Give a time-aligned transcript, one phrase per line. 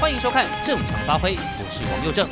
[0.00, 2.26] 欢迎收看《正常发挥》，我是王佑正。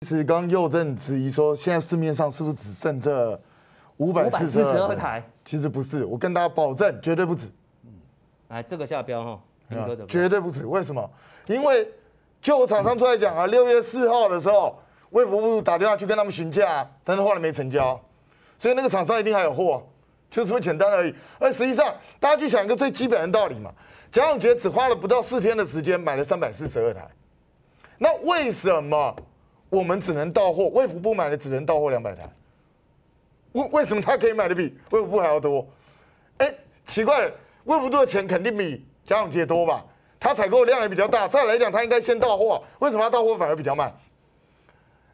[0.00, 3.40] 其实刚佑正质疑说，现在市面上是不是只剩这
[3.98, 5.22] 五百四十二台？
[5.44, 7.46] 其实不是，我跟大家保证，绝对不止。
[7.84, 7.92] 嗯，
[8.48, 9.40] 来这个下标哈，
[10.08, 10.66] 绝对不止。
[10.66, 11.08] 为什么？
[11.46, 11.88] 因为
[12.42, 14.76] 就我厂商出来讲啊，六月四号的时候，
[15.10, 17.98] 卫福部打电话去跟他们询价，但是后来没成交，
[18.58, 19.80] 所以那个厂商一定还有货，
[20.28, 21.14] 就这么简单而已。
[21.38, 23.70] 而实际上，大家去想一个最基本的道理嘛，
[24.10, 27.08] 贾永杰只花了不到四天的时间买了三百四十二台，
[27.98, 29.16] 那为什么？
[29.68, 32.28] 我们只能到货，卫福部买的只能到货两百台。
[33.52, 35.64] 为为什么他可以买的比卫福部还要多？
[36.38, 36.52] 哎，
[36.86, 37.32] 奇怪了，
[37.64, 39.84] 卫福部的钱肯定比贾永杰多吧？
[40.18, 43.94] 他采购量也比较大，再来讲他应该先到货，为什么他到货反而比较慢？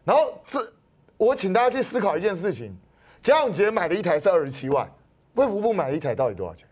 [0.04, 0.72] 然后这，
[1.18, 2.74] 我请大家去思考一件事情：
[3.22, 4.90] 贾永杰买了一台是二十七万，
[5.34, 6.66] 卫福部买了一台到底多少钱？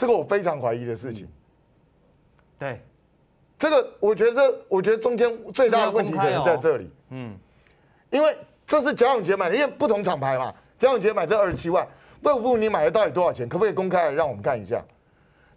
[0.00, 1.28] 这个我非常怀疑的事情。
[2.58, 2.80] 对。
[3.58, 6.90] 这个我觉得，我觉得中间最大的问题可能在这里。
[7.10, 7.36] 嗯，
[8.08, 8.34] 因为
[8.66, 10.54] 这是贾永杰买的，因为不同厂牌嘛。
[10.78, 11.86] 贾永杰买这二十七万，
[12.22, 13.46] 卫福部你买的到底多少钱？
[13.46, 14.82] 可不可以公开来让我们看一下？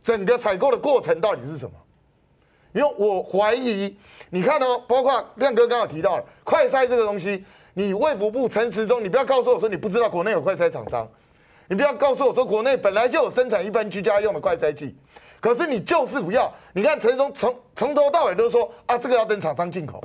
[0.04, 1.72] 整个采购的过程到底是什么？
[2.74, 3.98] 因为我怀疑，
[4.30, 11.08] 你看哦，包括亮哥刚刚提到了快筛这个东西，你卫福部陈时中，你不要告诉我说你不知道国内有快筛厂商，
[11.74, 14.96] 你不要告诉我说国内本来就有生产一般居家用的快筛剂。
[15.42, 20.00] 可是你就是不要，你看陈忠从从头到尾都说啊，这个要等厂商进口，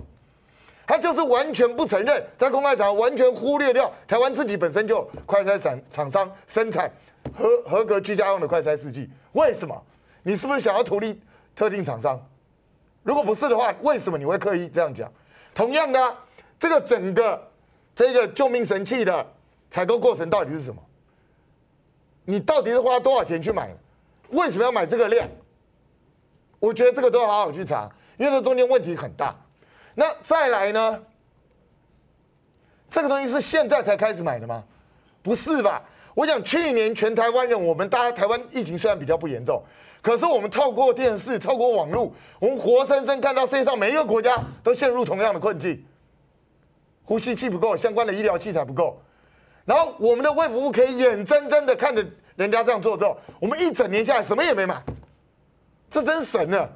[0.87, 6.91] 他就是完全不承认，在公开场完全忽略掉台湾自己本身就快筛厂厂商生产
[7.37, 9.79] 合合格居家用的快筛试剂，为什么？
[10.23, 11.21] 你是不是想要图利
[11.55, 12.19] 特定厂商？
[13.03, 15.13] 如果不是的话，为什么你会刻意这样讲？
[15.55, 16.17] 同样的，
[16.59, 17.47] 这个整个
[17.95, 19.27] 这个救命神器的
[19.71, 20.83] 采购过程到底是什么？
[22.31, 23.75] 你到底是花多少钱去买？
[24.29, 25.27] 为什么要买这个量？
[26.61, 29.35] 我觉得这个都要好好去查，因为这中间问题很大。
[29.95, 31.03] 那再来呢？
[32.91, 34.63] 这个东西是现在才开始买的吗？
[35.23, 35.83] 不是吧？
[36.13, 39.63] 我想去年全台湾人，我们大家台湾疫情虽然比较不严重，
[40.03, 45.83] 可是我们透过电视、透过网络，我们活生生看到世界上每一个国家都陷入同样的困境：
[47.07, 49.01] 呼吸器不够，相关的医疗器材不够，
[49.65, 52.05] 然后我们的卫福部可以眼睁睁的看着。
[52.39, 54.81] 人家这样做之后，我们一整年下来什么也没买，
[55.91, 56.71] 这真神了！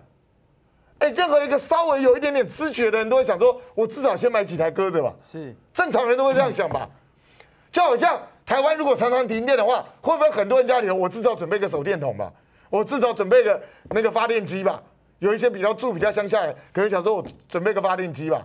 [0.99, 5.15] 哎，任何一个稍微有一点点知觉的人都会想说，我至少先买几台搁着吧。
[5.25, 6.89] 是，正常人都会这样想吧？
[7.71, 12.33] 就好像台湾如果常常停电的话，会不会很多人家里头我至少准备个手电筒吧？
[12.69, 14.83] 我至少准备个那个发电机吧？
[15.21, 18.45] 有一些比较住比较乡下的人，可能想说我准备个发电机吧？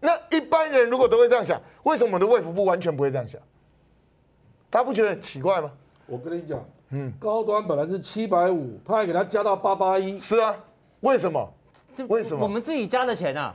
[0.00, 3.38] 那一般人如果都会这样想，为什么我们的卫福部完全不会这样想？
[4.70, 5.70] 大家不觉得很奇怪吗？
[6.08, 6.58] 我跟你讲，
[6.90, 10.18] 嗯，高端本来是七百五，他还给他加到八八一。
[10.18, 10.56] 是啊，
[11.00, 11.52] 为什么？
[12.08, 12.42] 为什么？
[12.42, 13.54] 我们自己加的钱啊。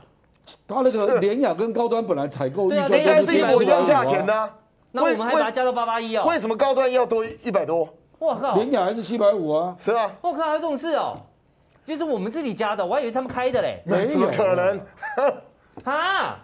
[0.68, 4.54] 他那个联雅跟高端本来采购预算应该是一模一样价钱的，啊，
[4.92, 6.24] 那我们还把它加到八八一啊？
[6.26, 7.88] 为什么高端要多一百多？
[8.18, 9.74] 我靠，联雅还是七百五啊？
[9.78, 10.12] 是啊。
[10.20, 11.16] 我靠，还有这种事哦？
[11.86, 13.82] 就是我们自己加的，我还以为他们开的嘞。
[13.84, 14.80] 没有可能。
[15.84, 16.38] 啊？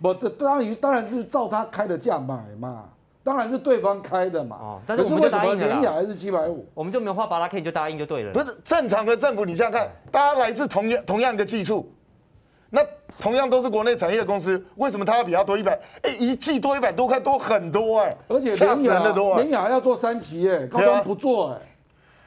[0.00, 2.84] 我的当然当然是照他开的价买嘛。
[3.28, 5.62] 当然是对方开的嘛，哦，但是我们就答应了。
[5.66, 8.32] 联雅还是七百五，我们就没有花巴拉 K 就答应就对了。
[8.32, 11.92] 不是正常的政府，你想想看，大家来自同样同样的技术，
[12.70, 12.80] 那
[13.20, 15.78] 同样都是国内产业公司，为什么他要比他多一百？
[16.00, 21.58] 哎，一季多一百多块多很多哎，而且联亚联雅要做三期哎，高端不做哎，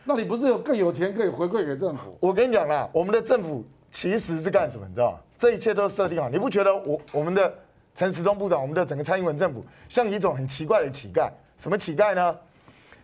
[0.03, 2.15] 那你不是有更有钱可以回馈给政府？
[2.19, 4.85] 我跟你讲啦，我们的政府其实是干什么？
[4.87, 5.17] 你知道吗？
[5.39, 7.51] 这一切都设定好，你不觉得我我们的？
[7.93, 12.35] 陈时中部长，我们的整个蔡英文政府像一种很奇怪的乞丐，什么乞丐呢？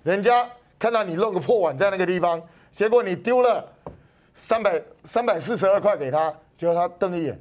[0.03, 0.47] 人家
[0.79, 3.67] 看到你弄个破碗在那个地方，结果你丢了
[4.35, 7.39] 三百三百四十二块给他，结果他瞪一眼，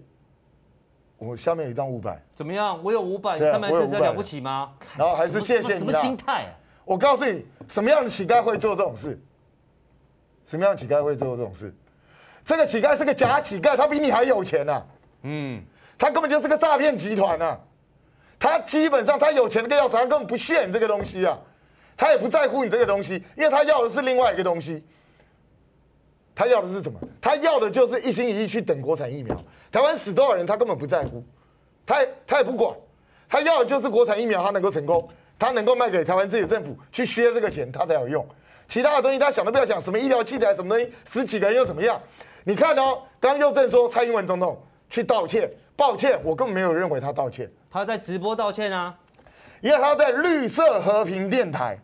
[1.19, 2.83] 我下面有一张五百，怎么样？
[2.83, 4.73] 我有五百，三百四十二了不起吗？
[4.99, 5.79] 然后还是谢谢你。
[5.79, 6.51] 什么心态啊？
[6.85, 9.19] 我告诉你，什么样的乞丐会做这种事？
[10.47, 11.73] 什么样的乞丐会做这种事？
[12.45, 14.87] 这个乞丐是个假乞丐，他比你还有钱啊。
[15.23, 15.63] 嗯。
[15.99, 17.59] 他根本就是个诈骗集团啊！
[18.39, 21.39] 他基本上他有钱的个要啥，他根本不屑你这个东西啊！
[21.97, 24.85] 他也不在乎你这个东西，因为他要的是另外一个东西。
[26.35, 27.01] 他要的是什么？
[27.19, 29.35] 他要的就是一心一意去等国产疫苗。
[29.73, 31.25] 台湾死多少人，他根本不在乎，
[31.87, 32.77] 他也他也不管。
[33.27, 35.09] 他要的就是国产疫苗，他能够成功，
[35.39, 38.27] 他能够卖给台湾自己的政府去削这个钱，他才有用。
[38.69, 41.99] 其他的东西他想都不要想，什么医疗器材什么东西，十几个人又怎么样？
[42.45, 45.51] 你看哦，刚刚又正说蔡英文总统去道歉。
[45.77, 47.51] 抱歉，我根本没有认为他道歉。
[47.71, 48.97] 他在直播道歉啊，
[49.61, 51.79] 因为他在绿色和平电台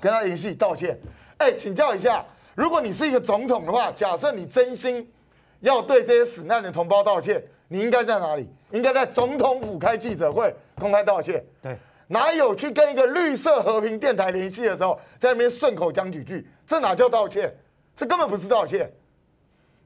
[0.00, 0.96] 跟他联系道歉。
[1.38, 5.12] 哎，请教一下，如果你是一个总统的话，假设你真心
[5.60, 8.48] 要对这些死难的同胞道歉，你应该在哪里？
[8.70, 11.44] 应该在总统府开记者会公开道歉。
[11.60, 11.76] 对，
[12.06, 16.46] 哪有去跟一个绿色和平电台联系的时候，在那边顺口讲几句？
[16.66, 17.52] 这哪叫道歉？
[17.96, 18.90] 这根本不是道歉。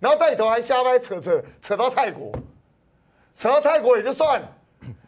[0.01, 2.31] 然后在里头还瞎掰扯扯扯到泰国，
[3.39, 4.49] 扯到泰国也就算了。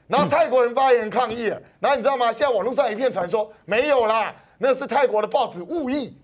[0.07, 1.61] 然后泰国人发言人抗议了。
[1.79, 2.33] 然后你知道吗？
[2.33, 6.17] 现在网络上一片传说，没有啦，那是泰国的报纸误译，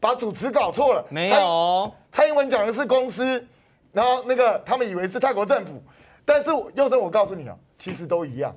[0.00, 1.04] 把主持搞错了。
[1.10, 3.44] 没有，蔡英文讲的是公司。
[3.90, 5.82] 然后那个他们以为是泰国政府，
[6.24, 8.54] 但是佑正，我告诉你啊，其实都一样。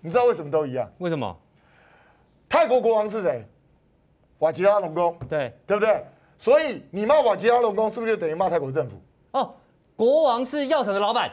[0.00, 0.90] 你知道为什么都一样？
[0.98, 1.36] 为什么？
[2.48, 3.44] 泰国国王是谁？
[4.38, 6.02] 瓦吉拉隆功，对对不对？
[6.38, 9.00] 所以你骂瓦吉拉隆功，是不是就等于骂泰国政府？
[9.32, 9.54] 哦，
[9.94, 11.30] 国王是药厂的老板。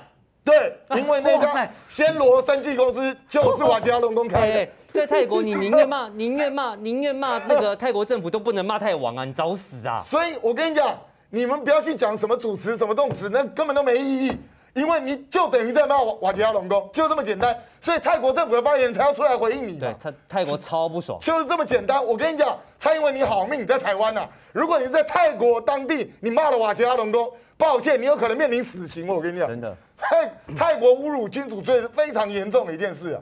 [0.47, 9.23] 对，因为那家暹罗生技公司就是瓦吉拉隆功开在泰国，你宁愿骂，宁愿骂，宁愿骂那个泰国政府，都不能骂泰王啊！
[9.25, 10.01] 你找死啊！
[10.03, 10.97] 所以我跟你讲。
[11.29, 14.37] 你们不要去讲什么主持、什么动词，那根本都没意义，
[14.73, 17.53] 因为你就等于在骂瓦吉拉隆功，就这么简单。
[17.81, 19.77] 所以泰国政府的发言人才要出来回应你。
[19.77, 22.03] 对，他泰国超不爽，就是这么简单。
[22.03, 24.29] 我跟你讲，蔡英文你好命，你在台湾呐、啊。
[24.53, 29.05] 如果你在泰国当地，你骂了瓦吉拉隆功，抱歉，你有可能面临死刑。
[29.05, 33.21] 我跟你讲，真的，泰 泰国侮辱君主罪是非常严重的一件事啊。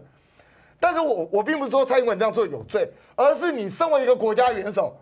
[0.79, 4.95] 但是我我并不是说蔡英文这样做有罪，而是你身为一个国家元首。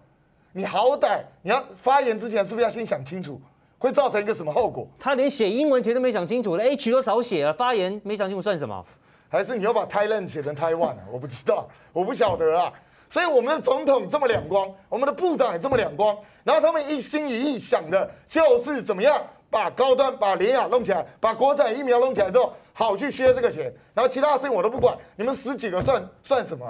[0.56, 3.42] 你好歹你要发言之前是不是要先想清楚，
[3.80, 4.88] 会造成一个什么后果？
[5.00, 8.86] 他连写英文前都没想清楚了，H 都少写了，发言没想清楚算什么？
[9.30, 11.00] 还是你要把 Thailand 写成 Taiwan 啊？
[11.12, 12.72] 我不知道，我不晓得啊。
[13.10, 19.22] 所以我们的总统这么两光，我们的部长也这么两光，然后他们一心一意想的就是怎么样
[19.54, 26.66] 把高端、把联亚弄起来，把国产疫苗弄起来之后，好去削这个钱，然后其他的事情我都不管，你们死几个算算什么？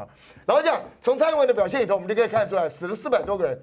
[0.45, 3.57] 然后讲从蔡英文的表现里头，我们就可以看出来，死了四百多个人。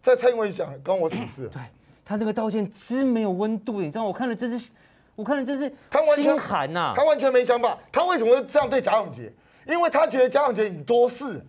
[0.00, 1.48] 在蔡英文讲，关我什么事？
[1.48, 1.60] 对
[2.04, 4.70] 他那个道歉真没有温度，你知道我看了真是，
[5.16, 5.68] 我看了真是
[6.14, 6.92] 心寒呐。
[6.94, 9.32] 他完全没想法，他为什么会这样对贾永杰？
[9.66, 11.44] 因为他觉得贾永杰你多事，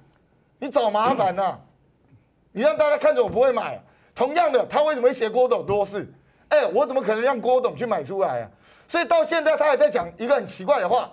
[0.58, 1.60] 你找麻烦呐、啊，
[2.52, 3.80] 你让大家看着我不会买。
[4.16, 6.12] 同样的，他为什么会写郭董多事？
[6.50, 8.50] 哎，我怎么可能让郭董去买出来啊？
[8.88, 11.12] 所以到现在他还在讲一个很奇怪的话，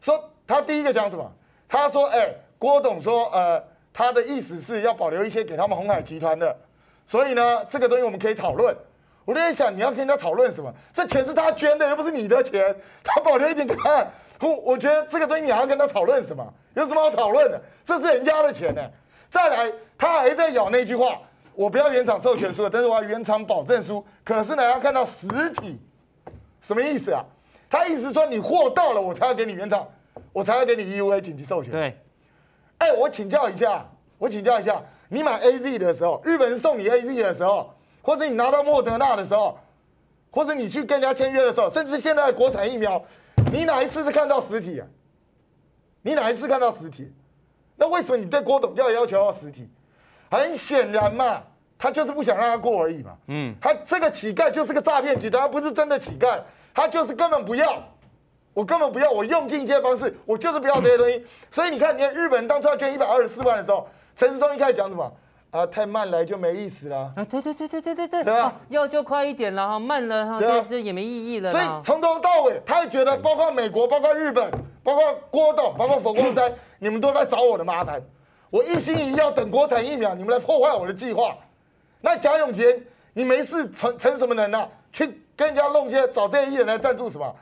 [0.00, 1.30] 说他第一个讲什么？
[1.68, 3.62] 他说，哎，郭董说，呃，
[3.92, 6.56] 他的意思是要保留一些给他们鸿海集团的。
[7.06, 8.74] 所以呢，这个东西我们可以讨论。
[9.24, 10.72] 我在想，你要跟人家讨论什么？
[10.92, 12.74] 这钱是他捐的，又不是你的钱，
[13.04, 14.04] 他保留一点给他。
[14.40, 16.44] 我我觉得这个东西你还要跟他讨论什么？
[16.74, 17.60] 有什么好讨论的？
[17.84, 18.82] 这是人家的钱呢。
[19.28, 21.20] 再来，他还在咬那句话：
[21.54, 24.04] 我不要原厂授权书，但是我要原厂保证书。
[24.24, 25.26] 可是呢，要看到实
[25.56, 25.78] 体，
[26.60, 27.24] 什么意思啊？
[27.68, 29.86] 他意思说你货到了，我才要给你原厂，
[30.32, 31.70] 我才要给你 EUA 紧急授权。
[31.70, 31.98] 对。
[32.78, 33.86] 哎，我请教一下，
[34.18, 34.82] 我请教一下。
[35.08, 39.58] 你买 A Z 的时候，日本人送你 A Z 的时候，或者你拿到莫德纳的时候，
[40.30, 43.02] 或者你去跟人家签约的时候，甚至现在的国产疫苗，
[43.52, 44.86] 你哪一次是看到实体啊？
[46.02, 47.12] 你哪一次看到实体？
[47.76, 49.68] 那为什么你对郭董要要求要实体？
[50.30, 51.42] 很显然嘛，
[51.76, 53.10] 他就是不想让他过而已嘛。
[53.26, 56.38] 嗯，他这个乞丐就是个诈骗集团，他不是真的乞丐，
[56.72, 57.82] 他就是根本不要，
[58.54, 61.26] 我根本不要，我用尽一切方式，我就是不要这些东西。
[61.50, 63.86] 所以你看，你看日本人当初要捐一百二十四万的时候。
[64.16, 65.10] 陈世忠一开始讲什么？
[65.50, 67.10] 啊，太慢来就没意思了。
[67.16, 68.52] 啊，对对对对对对对，对啊？
[68.68, 71.50] 要就快一点了哈，慢了哈，这这也没意义了。
[71.50, 74.50] 所以从头到尾，他也觉得，包括美国、包括日本、
[74.82, 77.98] 包括郭董、包括佛光山，你们都在找我的麻烦。
[78.50, 81.36] 我一心一意要等国产疫苗，你们来破坏我的计划。
[82.00, 84.68] 那贾永杰，你没事成成什么人呢？
[84.92, 87.34] 去跟人家弄些找这些艺人来赞助什么？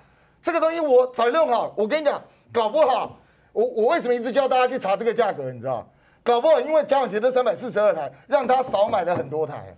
[0.43, 1.73] 这个东西我早弄好。
[1.77, 2.23] 我跟你讲，
[2.53, 3.19] 搞不好，
[3.53, 5.51] 我我为什么一直叫大家去查这个价格？
[5.51, 5.89] 你知道？
[6.23, 9.75] 搞不好，因为贾永杰这三百四十二台，让他少买了很多台。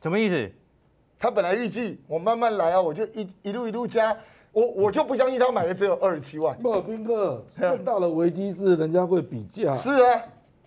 [0.00, 0.48] 什么意思？
[1.18, 4.16] 他本来预计我慢慢来啊，我就一一路一路加，
[4.56, 6.56] 我我就不相信他买的只有二十七万。
[6.56, 9.74] 不，宾哥，更大的危机是人家会比价。
[9.74, 10.22] 是啊。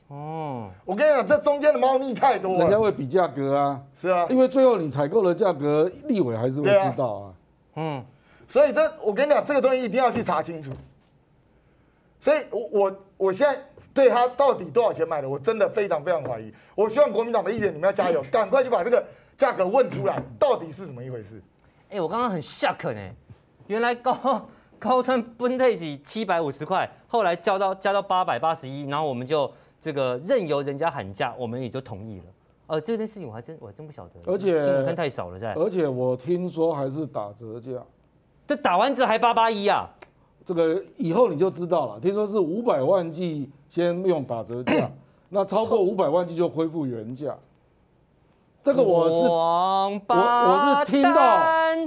[0.10, 0.70] 哦。
[0.86, 2.60] 我跟你讲，这中间的猫腻太多了。
[2.60, 3.82] 人家会比价格啊。
[4.00, 4.28] 是啊。
[4.30, 7.34] 因为最后你采购的价格，立委还是会知道啊。
[7.78, 8.06] 嗯。
[8.48, 10.70] 所以这我跟你讲，这个东西一定要去查清楚。
[12.20, 13.60] 所以我我我现在。
[13.92, 16.54] 对他到底多少钱买的，我真的非常非常怀疑。
[16.76, 19.04] 我希望国民党的议员你们要加油，赶快去把这个
[19.36, 21.42] 价格问出来，到底是怎么一回事？
[21.90, 23.02] 哎、欸，我刚刚很 shock 呢，
[23.70, 24.48] 原来高
[24.80, 29.50] 高端分配是七百五十块，后来交到加到八百八十一，然后我们就
[29.80, 32.24] 这个任由人家喊价，我们也就同意了。
[32.66, 35.54] 呃，这件事情我还真我还真不晓得，而且新闻看太少了在。
[35.54, 37.72] 而且我听说还是打折价，
[38.48, 39.88] 这打完折还八八一啊？
[40.44, 42.00] 这个以后你就知道了。
[42.00, 44.90] 听说是五百万剂先用打折价，
[45.30, 47.38] 那超过五百万剂就恢复原价。
[48.64, 51.40] 这个我是我我是听到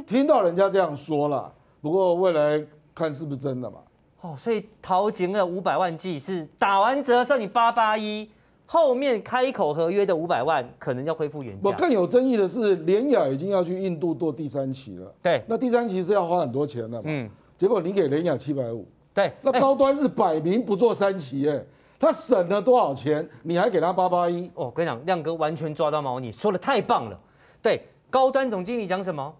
[0.06, 3.78] 听到人家这样说了，不过未来看是不是真的嘛。
[4.22, 8.30] 哦，所以陶景的五百万剂是打完折算你八八一，
[8.66, 11.68] 后面开口合约的五百万可能要恢复原价。
[11.68, 15.12] 我更有争议的是，联雅已经要去印度做第三期了。
[15.20, 17.02] 对，那第三期是要花很多钱的嘛。
[17.04, 17.28] 嗯。
[17.58, 18.86] 结果你给联雅七百五。
[19.12, 19.32] 对。
[19.42, 21.60] 那高端是摆明不做三期，哎，
[21.98, 23.28] 他省了多少钱？
[23.42, 24.46] 你还给他八八一？
[24.54, 27.18] 哦，我跟你讲，亮哥完全抓到猫腻，说的太棒了。
[27.60, 29.34] 对，高端总经理讲什么？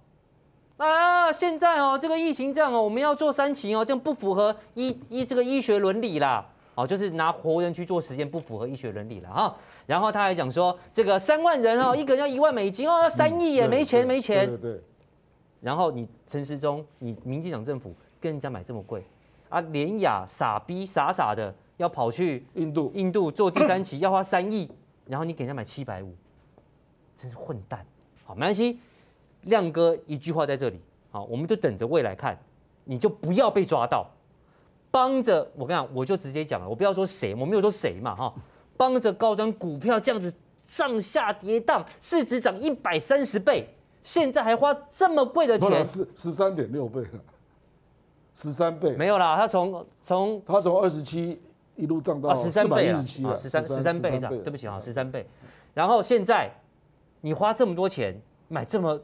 [0.83, 9.57] 啊，现在哦，这个疫情这样哦，我们要做三期哦，这样不符合医医这个医学伦理啦，哦，就是拿活人去做实验，不符合医学伦理了哈。
[9.87, 14.45] 然后他还讲说，这个三万人哦，一个人要一万美金哦，要三亿也没钱没钱。
[14.49, 14.83] 对对。
[15.61, 19.07] 然后你陈时中，你民进党政府跟人家买这么贵
[19.51, 24.69] 啊，连雅傻逼傻傻的要跑去印度印度做第三期，要花三亿，
[25.07, 26.13] 然后你给人家买七百五，
[27.15, 27.87] 真是混蛋。
[28.25, 28.81] 好，没关系。
[29.43, 30.81] 亮哥一句话在这里，
[31.11, 32.39] 好，我们就等着未来看，
[32.85, 34.09] 你就不要被抓到，
[34.91, 38.33] 帮着我跟你讲，我就直接讲了，我不要说谁，我没有说谁嘛，哈，
[38.77, 40.33] 帮着高端股票这样子
[40.65, 43.69] 上下跌宕，市值涨一百三十倍，
[44.05, 47.21] 现在还花这么贵的钱，十十三点六倍了，
[48.35, 51.41] 十三倍，没有啦，他从从他从二十七
[51.75, 53.05] 一路涨到十三倍了，
[53.37, 55.27] 十三十三倍，对不起啊，十三倍，
[55.75, 56.49] 然后现在
[57.23, 58.21] 你花这么多钱。
[58.53, 59.01] 买这么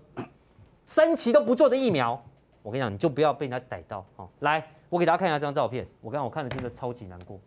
[0.85, 2.23] 三期都不做的疫苗，
[2.62, 4.28] 我跟你讲，你就不要被人家逮到哦。
[4.40, 5.88] 来，我给大家看一下这张照片。
[6.02, 7.40] 我刚刚我看了真的超级难过，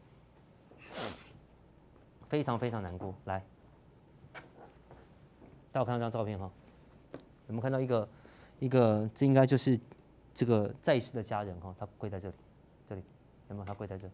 [2.28, 3.14] 非常非常难过。
[3.26, 3.46] 来，
[5.72, 6.50] 大家看这张照片哈，
[7.14, 8.10] 有没有看到一个
[8.58, 9.08] 一个？
[9.14, 9.80] 这应该就是
[10.34, 12.36] 这个在世的家人哈，他跪在这里，
[12.90, 13.04] 这里
[13.50, 13.66] 有没有？
[13.66, 14.14] 他跪在这里。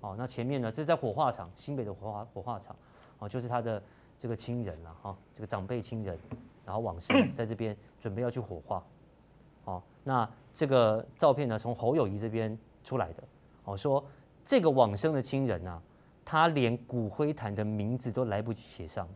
[0.00, 0.72] 哦，那前面呢？
[0.72, 2.74] 这是在火化场，新北的火化火化场，
[3.20, 3.80] 哦，就是他的。
[4.18, 6.18] 这个亲人了哈，这个长辈亲人，
[6.64, 8.82] 然后往生 在这边准备要去火化，
[9.64, 13.22] 好，那这个照片呢，从侯友谊这边出来的，
[13.64, 14.02] 哦，说
[14.44, 15.80] 这个往生的亲人呐，
[16.24, 19.06] 他连骨灰坛的名字都来不及写上，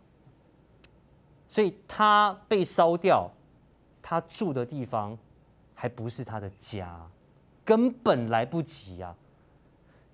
[1.49, 3.31] 所以他被烧掉，
[4.03, 5.17] 他住的地方
[5.75, 7.09] 还不是他的家，
[7.65, 9.17] 根本来不及啊，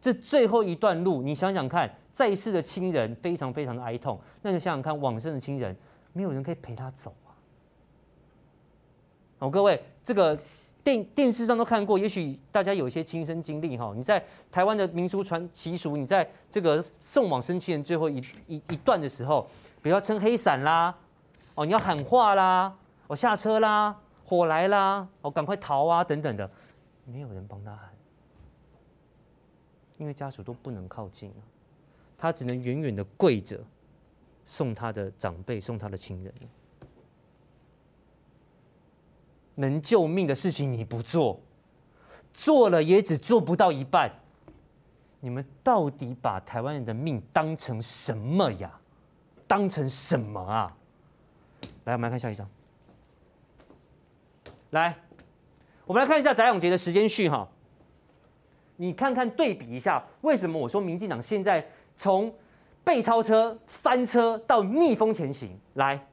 [0.01, 1.93] 这最后一段路，你想想看。
[2.17, 5.77] 在世的亲人非常非常的哀痛，那你想想看，往生的亲人
[6.15, 7.37] 没有人可以陪他走啊！
[9.39, 10.35] 好，各位，这个
[10.83, 13.93] 电电视上都看过，也许大家有一些亲身经历哈。
[13.95, 19.47] 你在台湾的民俗传习俗，你在这个送往生亲人最后一一一段的时候，
[19.83, 20.97] 比如要撑黑伞啦，
[21.55, 22.75] 哦，你要喊话啦，
[23.09, 23.95] 我下车啦，
[24.25, 26.51] 火来啦，哦，赶快逃啊，等等的，
[27.05, 27.91] 没有人帮他喊，
[29.99, 31.45] 因为家属都不能靠近啊。
[32.19, 33.61] 他只能远远的跪着，
[34.45, 36.33] 送他的长辈，送他的亲人。
[39.57, 41.41] 能救命的事情你不做，
[42.33, 44.11] 做了也只做不到一半。
[45.21, 48.81] 你们到底把台湾人的命当成什么呀？
[49.47, 50.77] 当成什么啊？
[51.85, 52.49] 来，我们来看下一张。
[54.71, 54.97] 来，
[55.87, 57.49] 我们来看一下翟永杰的时间序哈。
[58.77, 61.67] 你看看对比一下，为什么我说民进党现在？
[61.97, 62.33] 从
[62.85, 66.07] 被超车、翻车到逆风前行，来，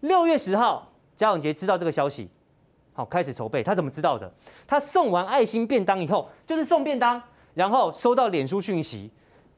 [0.00, 2.30] 六月十号，贾永杰知道这个消息，
[2.94, 3.62] 好，开始筹备。
[3.62, 4.32] 他怎么知道的？
[4.66, 7.20] 他送完爱心便当以后，就是送便当，
[7.54, 9.10] 然后收到脸书讯息，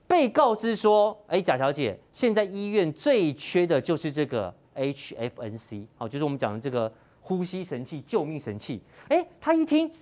[0.07, 9.93] 被告知说：“哎，贾小姐，现在医院最缺的就是这个 HFNC，好，就是我们讲的这个呼吸神器、救命神器。”哎，他一听，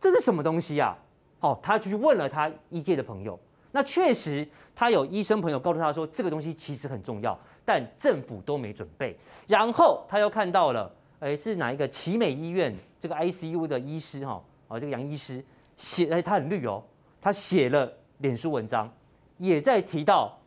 [0.00, 0.98] 这是什么东西啊？
[1.40, 3.38] 哦，他就去问了他医界的朋友。
[3.72, 9.16] 那确实，他有医生朋友告诉他说，这个东西其实很重要，但政府都没准备。
[9.46, 15.42] 然后他又看到了，哎，是哪一个奇美医院这个 ICU 的医师哈，啊，这个杨医师
[15.76, 16.82] 写，哎，他很绿哦，
[17.20, 18.92] 他写了脸书文章，
[19.38, 20.38] 也在提到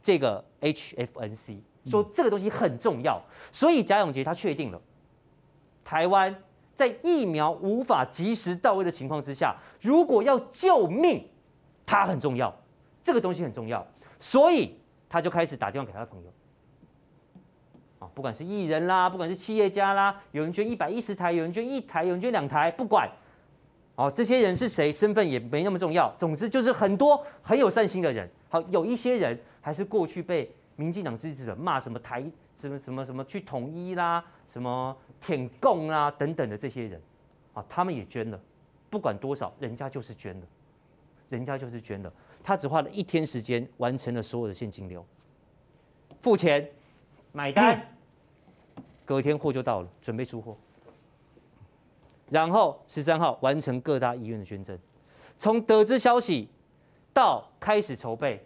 [0.00, 3.20] 这个 HFNC，说这个东西很重要。
[3.50, 4.80] 所以贾永杰他确定了，
[5.84, 6.34] 台湾
[6.74, 11.28] 在疫苗无法及时到位的情况之下，如果要救命，
[11.84, 12.54] 它很重要。
[13.02, 13.86] 这个东西很重要，
[14.18, 14.76] 所以
[15.08, 16.30] 他就开始打电话给他的朋友，
[17.98, 23.10] 啊，不管是艺人啦，不管是企业家啦，有人捐一百一十台，有人捐一台，有人捐两台，不管，
[23.96, 26.14] 哦，这些人是谁，身份也没那么重要。
[26.18, 28.28] 总之就是很多很有善心的人。
[28.48, 37.00] 好，有一些人还是过去被民进党支持者骂什么台什么什么什么去统一啦，什么舔共啦等等的这些人，
[37.54, 38.40] 啊，他们也捐了，
[38.88, 40.46] 不管多少，人家就是捐了，
[41.28, 42.12] 人家就是捐了。
[42.42, 45.04] 他只花了一天时间完成了所有的现金流，
[46.20, 46.70] 付钱，
[47.32, 47.96] 买单，
[49.04, 50.56] 隔天货就到了，准备出货。
[52.30, 54.78] 然后十三号完成各大医院的捐赠，
[55.36, 56.48] 从得知消息
[57.12, 58.44] 到开始筹备，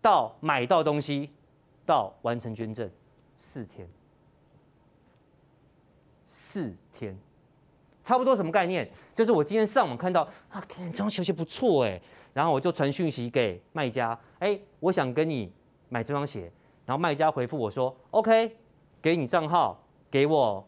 [0.00, 1.30] 到买到东西，
[1.84, 2.90] 到完成捐赠，
[3.36, 3.88] 四天。
[6.26, 7.16] 四天，
[8.04, 8.88] 差不多什么概念？
[9.14, 10.20] 就是我今天上网看到
[10.50, 12.00] 啊，这双鞋不错哎，
[12.34, 15.50] 然后我就传讯息给卖家，哎，我想跟你
[15.88, 16.52] 买这双鞋，
[16.84, 18.54] 然后卖家回复我说，OK，
[19.00, 20.62] 给你账号，给我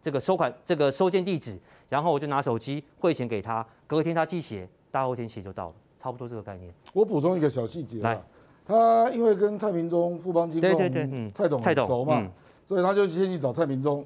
[0.00, 1.60] 这个收款这个收件地址，
[1.90, 6.72] 然后我就拿手机汇钱给他，隔天他寄鞋，大后天鞋就到了，差不多这个概念。
[6.94, 8.18] 我补充一个小细节，来，
[8.64, 12.32] 他因为跟蔡明忠、富邦金控、对对对，嗯，蔡董很熟嘛，嗯、
[12.64, 14.02] 所以他就先去找蔡明忠。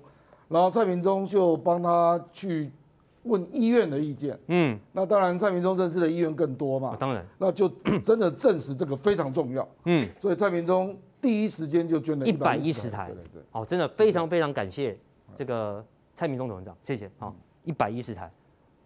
[0.49, 2.71] 然后蔡明忠就帮他去
[3.25, 7.69] 问医院的意见，嗯，那当然蔡明忠认识的医院更多嘛，当然，那就
[8.05, 14.97] 真的证实这个非常重要，嗯，所以蔡明忠第一时间就捐了一百一十台，对对对，哦，真的非常非常感谢
[15.35, 15.83] 这个
[16.13, 17.35] 蔡明忠董事长，谢谢，好，
[17.65, 18.31] 一百一十台，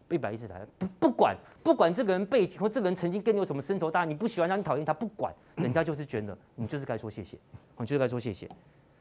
[0.09, 7.37] 一百一十台，不不管不管这个人背景或这个人曾经跟你有什么深仇大恨，你不喜欢他，你讨厌他，不管，人家就是捐的，你就是该说谢谢，
[7.77, 8.49] 你就是该说谢谢，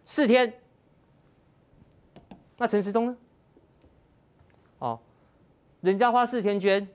[0.03, 0.51] 四天。
[2.57, 3.17] 那陈时中呢？
[4.79, 4.99] 哦，
[5.81, 6.87] 人家花四天捐，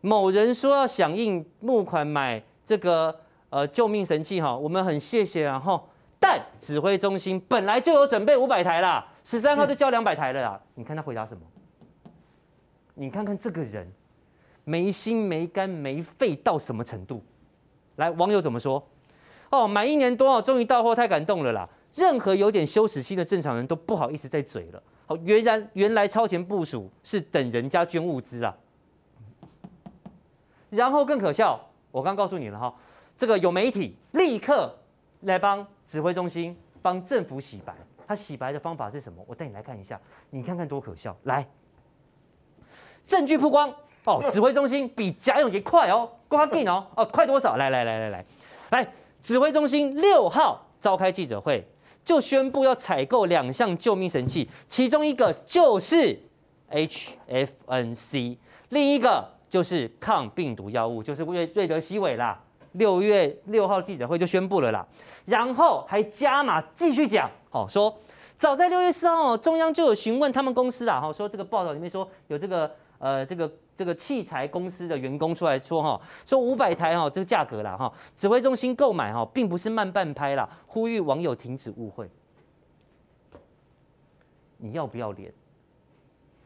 [0.00, 3.20] 某人说要响应募款买这个
[3.50, 5.88] 呃救命神器哈，我们很谢谢然后，
[6.20, 10.60] 但指挥中心本来就有准备五百台啦，十三号就交两百台了啦。
[10.74, 11.42] 你看他回答什么？
[12.94, 13.90] 你看看这个人
[14.64, 17.22] 没心没肝没肺到什么程度？
[17.96, 18.86] 来，网友怎么说？
[19.50, 21.68] 哦，买一年多哦，终于到货，太感动了啦！
[21.94, 24.82] 任何有点羞耻心的正常人都不好意思再嘴了。
[25.06, 28.56] 好，原然原来超前部署是等人家捐物资啊，
[30.70, 31.60] 然后更可笑，
[31.92, 32.74] 我刚告诉你了哈，
[33.16, 34.74] 这个有媒体立刻
[35.20, 37.72] 来帮指挥中心帮政府洗白，
[38.06, 39.24] 他洗白的方法是什么？
[39.28, 41.16] 我带你来看一下，你看看多可笑。
[41.22, 41.46] 来，
[43.06, 43.72] 证据曝光
[44.04, 47.54] 哦， 指挥中心比贾永杰快哦，快给哦，哦，快多少？
[47.56, 48.26] 来来来来来，
[48.70, 51.64] 来，指挥中心六号召开记者会。
[52.06, 56.18] 就宣布要采购两项救命神器，其中一个就是
[56.70, 58.36] HFNC，
[58.68, 62.40] 另一个就是抗病毒药物，就是瑞瑞德西韦啦。
[62.72, 64.86] 六月六号记者会就宣布了啦，
[65.24, 67.94] 然后还加码继续讲，好说，
[68.38, 73.50] 早在六月四号，中央就有询问他们公司啊，哈，说这个报道里面说有这个呃这个。
[73.76, 82.10] 这个器材公司的员工出来说哈，说五百台哈，这个价格啦哈，指挥中心购买哈，并不是慢半拍啦，呼吁网友停止误会。
[84.56, 85.30] 你要不要脸？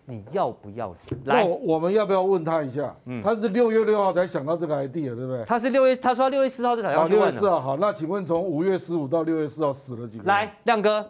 [0.06, 1.20] 你要不要脸？
[1.26, 2.92] 来，我们要不要问他一下？
[3.04, 5.44] 嗯，他是六月六号才想到这个 idea，对不对？
[5.44, 7.20] 他是六月，他说六月四号就想要去问。
[7.20, 10.24] 六月四号好，那请问从五月十五到六月四号死了几个？
[10.24, 11.08] 来，亮哥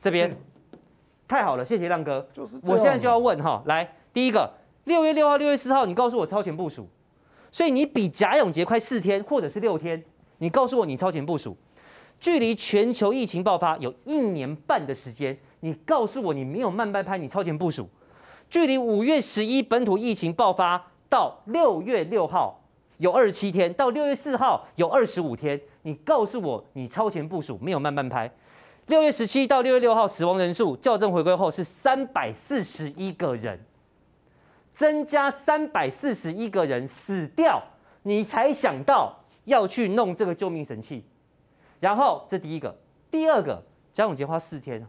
[0.00, 0.36] 这边，
[1.26, 2.24] 太好了，谢谢亮哥。
[2.32, 4.48] 就是，我现在就要问哈，来，第一个。
[4.88, 6.88] 六月六号、六月四号，你告诉我超前部署，
[7.52, 10.02] 所以你比贾永杰快四天，或者是六天。
[10.38, 11.54] 你告诉我你超前部署，
[12.18, 17.86] 距离全球疫情爆发有一年半的时间，你告诉我你没有慢半拍，你超前部署。
[18.48, 22.64] 距离五月十一本土疫情爆发到六月六号
[22.96, 28.32] 有二十七天，到六月四号有二十五天，你告诉我你超前部署没有慢半拍。
[28.86, 33.60] 六月十七到六月六号死亡人数校正回归后是三百四十一个人。
[34.78, 37.60] 增加三百四十一个人死掉，
[38.04, 39.12] 你才想到
[39.44, 41.04] 要去弄这个救命神器，
[41.80, 42.72] 然后这第一个，
[43.10, 43.60] 第二个，
[43.92, 44.86] 贾永杰花四天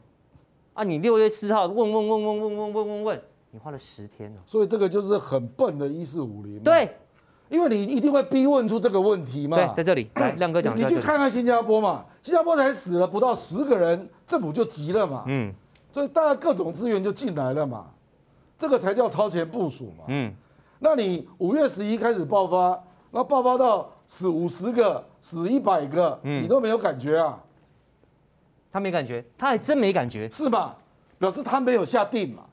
[0.75, 6.95] 啊，你六月四号问问问问问问问问问，你花了十天，所以这个就是很笨的一四五零，对，
[7.49, 15.51] 因为你一定会逼问出这个问题嘛，对，在这里来亮哥讲，你去看看新加坡嘛，新加坡才死了不到十个人，政府就急了嘛，嗯，
[15.91, 17.87] 所以大家各种资源就进来了嘛。
[18.59, 20.03] 这个才叫超前部署嘛。
[20.09, 20.31] 嗯，
[20.79, 27.39] 那你五月十一开始爆发，那爆发到死五十个、死一百个，你都没有感觉啊？
[28.71, 30.75] 他没感觉，他还真没感觉，是吧？
[31.17, 32.43] 表示他没有下定嘛。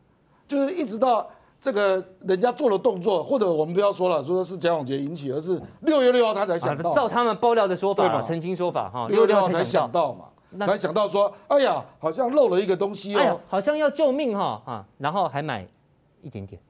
[0.46, 1.28] 就是一直到
[1.60, 6.92] 这个人家做了动作，或者我们不要说了，说是贾永杰引起，而是六月六号他才想到。
[6.94, 10.26] 照他们爆料的说法，澄清说法哈，六月六号才想到嘛，
[10.64, 15.66] 才想到说，哎呀，好像漏了一个东西哦，好像要救命哈啊，然后还买。
[16.26, 16.60] 一点点，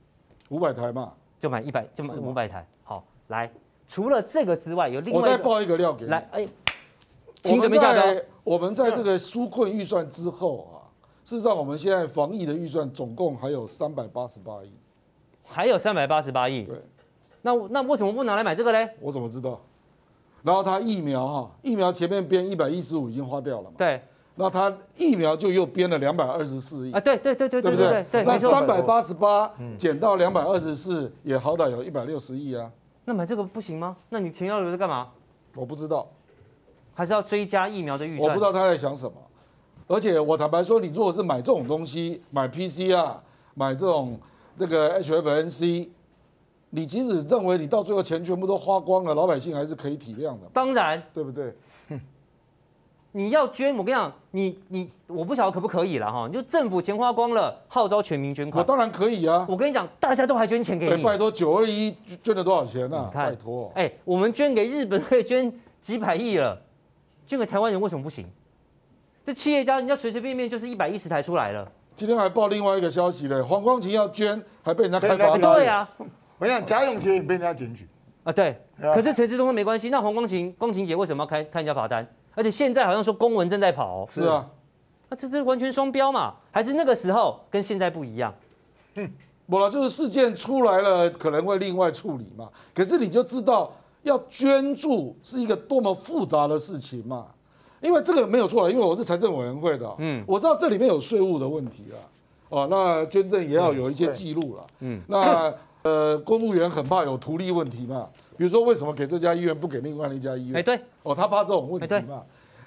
[0.51, 2.67] 五百台嘛，就买一百，就买五百台。
[2.85, 3.51] 好，来，
[3.89, 6.11] 除了这个之外，有另外我再报一个料给你。
[6.11, 6.47] 来，哎，
[7.43, 8.23] 请准备下标。
[8.45, 10.93] 我们在这个纾困预算之后啊，
[11.25, 14.71] 事实上我们现在防疫的预算总共还有三百八十八亿，
[15.43, 16.65] 还有三百八十八亿。
[16.65, 16.77] 对，
[17.41, 18.91] 那那为什么不拿来买这个嘞？
[19.01, 19.59] 我怎么知道？
[20.43, 23.77] 然后他疫苗哈，疫苗前面编一百一十五已经花掉了嘛？
[23.79, 24.03] 对，
[24.39, 28.07] 那他疫苗就又编了两百二十四亿啊，对对对对对对不对？
[28.13, 32.71] 对，那三百八十八减到两百二十四，也好歹有一百六十亿啊。
[33.07, 33.97] 那买这个不行吗？
[34.11, 35.09] 那你钱要留着干嘛？
[35.55, 36.07] 我不知道，
[36.93, 38.29] 还是要追加疫苗的预算？
[38.29, 39.15] 我不知道他在想什么。
[39.89, 43.15] 而且我坦白说，你如果是买这种东西，买 PCR，
[43.55, 44.19] 买这种
[44.59, 45.89] 这个 HFNC，
[46.71, 50.41] 你即使认为你到最后钱全部都花光了，老百姓还是可以体谅的。
[50.53, 51.55] 当然，对不对？
[53.17, 56.27] 你要捐，我跟你讲，你你我不晓得可不可以了哈。
[56.29, 58.63] 你就政府钱花光了，号召全民捐款。
[58.63, 59.47] 我当然可以啊。
[59.49, 61.03] 我跟你讲，大家都还捐钱给你。
[61.03, 63.11] 拜托，九二一捐了多少钱呢、啊？
[63.15, 63.73] 拜托。
[63.75, 65.51] 哎，我们捐给日本可以捐
[65.81, 66.61] 几百亿了，
[67.27, 68.27] 捐给台湾人为什么不行？
[69.25, 71.67] 这企业家人家随随便便就是一百一十台出来了。
[71.95, 75.41] 今天还报另外一个消息嘞，黄光芹要捐，还被人家开罚单。
[75.41, 75.89] 对啊，
[76.37, 77.89] 我想贾永杰也被人家检举
[78.25, 78.61] 啊，对。
[78.79, 82.07] 可是陈时中说没关系，那黄光芹、光芹姐为什么要开开人家罚单？
[82.37, 84.47] 而且现在好像说公文正在跑，哦，是啊，
[85.09, 86.35] 那这这完全双标嘛？
[86.53, 88.33] 还是那个时候跟现在不一样？
[88.95, 89.11] 嗯，
[89.49, 92.49] 不了，就是事件出来了，可能会另外处理嘛。
[92.75, 93.73] 可是你就知道
[94.03, 97.27] 要捐助是一个多么复杂的事情嘛，
[97.81, 101.99] 因为这个没有错了，因为我是财政委员会的，嗯，我知道这里面有税务的问题了，
[102.51, 108.07] 哦，那捐赠也要有一些记录了，嗯，那呃，公务员很怕有图利问题嘛。
[108.37, 110.59] 比如说，为什么给这家医院不给另外一家医院？
[110.59, 112.23] 哎，对，哦，他怕这种问题嘛。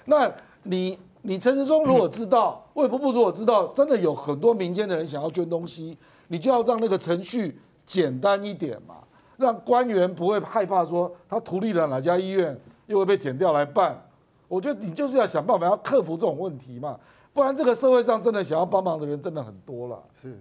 [0.06, 0.30] 那
[0.64, 5.96] 你你陈时中如果知道，卫福部如果知道，真的有很多民间的人想要捐东西，
[6.28, 8.96] 你就要让那个程序简单一点嘛，
[9.36, 14.02] 让官员不会害怕说他图利了哪家医院，又会被剪掉来办。
[14.48, 16.98] 我觉得你就是要想办法要克服这种问题嘛，
[17.32, 20.02] 不然这个社会上真的想要帮忙的人真的很多了。
[20.20, 20.36] 是。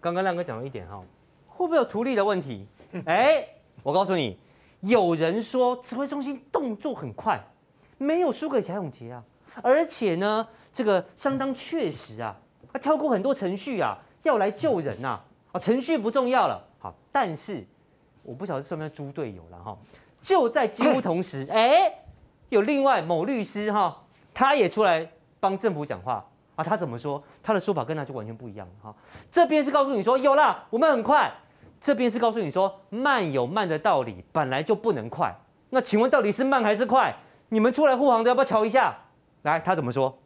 [0.00, 1.02] 刚刚亮哥讲了一点哈，
[1.48, 2.66] 会不会有图利的问题？
[3.06, 3.46] 哎，
[3.82, 4.38] 我告诉你，
[4.80, 7.40] 有人说指挥中心动作很快，
[7.98, 9.22] 没有输给贾永杰啊，
[9.62, 12.36] 而且呢，这个相当确实啊，
[12.72, 15.20] 他跳过很多程序啊，要来救人呐，
[15.52, 17.64] 啊，程序不重要了，好，但是
[18.22, 19.78] 我不晓得是不是猪队友了哈，
[20.20, 21.92] 就在几乎同时， 哎，
[22.48, 26.26] 有另外某律师哈，他也出来帮政府讲话。
[26.56, 27.22] 啊，他怎么说？
[27.42, 28.94] 他的说法跟他就完全不一样哈，
[29.30, 31.32] 这边是告诉你说有啦，我们很快。
[31.80, 35.34] 这边是告诉你说，慢有慢的道理，本来就不能快。
[35.70, 37.14] 那请问到底是慢还是快？
[37.48, 38.94] 你们出来护航的要不要瞧一下？
[39.42, 40.18] 来，他怎么说？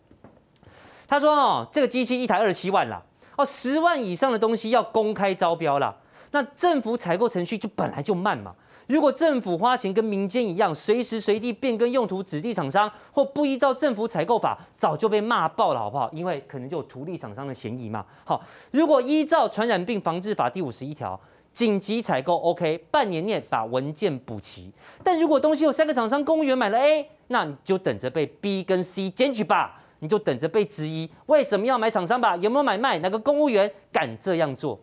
[1.06, 3.00] 他说哦，这个机器一台二十七万啦，
[3.36, 5.94] 哦，十万以上的东西要公开招标啦。
[6.32, 8.54] 那政府采购程序就本来就慢嘛。
[8.86, 16.10] 如果政府花钱跟民间一样，随时随地变更用途指定厂商，或不依照政府采购法，早就被骂爆了，好不好？
[16.12, 18.04] 因为可能就有图利厂商的嫌疑嘛。
[18.24, 21.18] 好，如果依照传染病防治法第五十一条。
[21.54, 24.72] 紧急采购 OK，半年内把文件补齐。
[25.04, 32.98] 但如果东西有三个厂商，公务员买了 A，那你就等着被 B 跟 C 检举吧，你就等着被质疑为什么要买厂商吧，有没有买卖？
[32.98, 34.80] 哪个公务员敢这样做？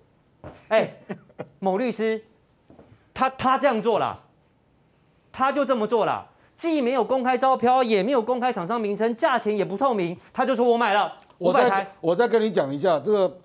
[0.69, 0.93] 哎，
[1.59, 2.23] 某律师，
[3.13, 4.23] 他他这样做了，
[5.33, 11.85] 他就这么做了，既没有公开招标，也没有公开厂商名称，价钱也不透明，他就说我买了五百台。
[11.99, 13.37] 我再跟你讲一下这个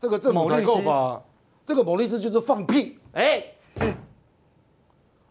[0.00, 1.22] 这个政府采购法。
[1.66, 2.96] 这个某律师就是放屁！
[3.12, 3.42] 哎，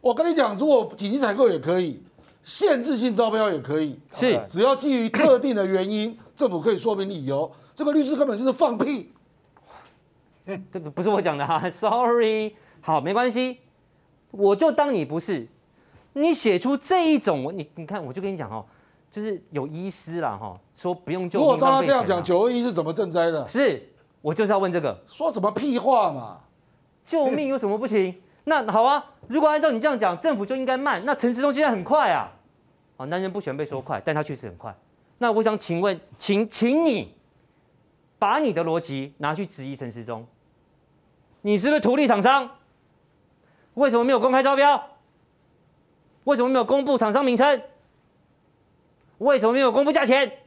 [0.01, 2.03] 我跟你讲，如果紧急采购也可以，
[2.43, 7.49] 限制性招标也可以，是只要基于特定的原因， 政府可以说明理由。
[7.73, 9.13] 这个律师根本就是放屁。
[10.69, 12.53] 这个不是我讲的哈，sorry。
[12.81, 13.59] 好，没关系，
[14.31, 15.47] 我就当你不是。
[16.13, 18.65] 你写出这一种，你你看，我就跟你讲哦，
[19.09, 21.39] 就是有医师啦哈，说不用救。
[21.39, 23.47] 如果照他这样讲，九二一是怎么赈灾的？
[23.47, 23.89] 是。
[24.25, 26.39] 我就是要问这个，说什么屁话嘛？
[27.05, 28.19] 救命有什么不行？
[28.45, 31.05] 那好啊，如果按照你这样讲，政府就应该慢。
[31.05, 32.31] 那陈时中现在很快啊，
[32.97, 34.75] 啊，男人不喜欢被说快，但他确实很快。
[35.19, 37.13] 那我想请问，请请你
[38.17, 40.25] 把你的逻辑拿去质疑陈时中，
[41.43, 42.49] 你是不是图利厂商？
[43.75, 44.89] 为什么没有公开招标？
[46.23, 47.61] 为什么没有公布厂商名称？
[49.19, 50.39] 为什么没有公布价钱？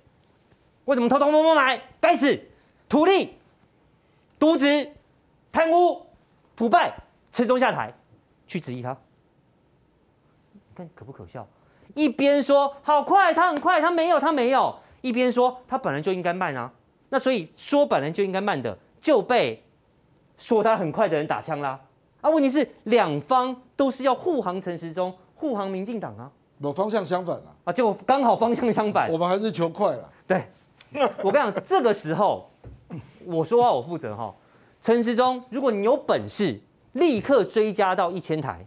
[0.86, 1.80] 为什么偷偷摸摸买？
[2.00, 2.40] 该死，
[2.88, 3.37] 图利！
[4.38, 4.90] 渎职、
[5.50, 6.06] 贪污、
[6.56, 6.94] 腐败，
[7.32, 7.92] 陈时中下台，
[8.46, 8.96] 去质疑他，
[10.74, 11.46] 看可不可笑？
[11.94, 16.72] 一边说好快，他很快，他没有，他没有；一边说他本来就应该慢啊。
[17.08, 19.64] 那所以说本来就应该慢的，就被
[20.36, 21.80] 说他很快的人打枪啦。
[22.20, 26.30] 啊，问题是两方都是要护航陈时中，护航民进党啊，
[26.62, 27.56] 我方向相反啊。
[27.64, 29.10] 啊，结果刚好方向相反。
[29.10, 30.12] 我们还是求快了。
[30.26, 30.44] 对，
[31.22, 32.48] 我跟你讲，这个时候。
[33.28, 34.34] 我说话我负责哈，
[34.80, 36.58] 陈时中，如果你有本事，
[36.92, 38.66] 立刻追加到一千台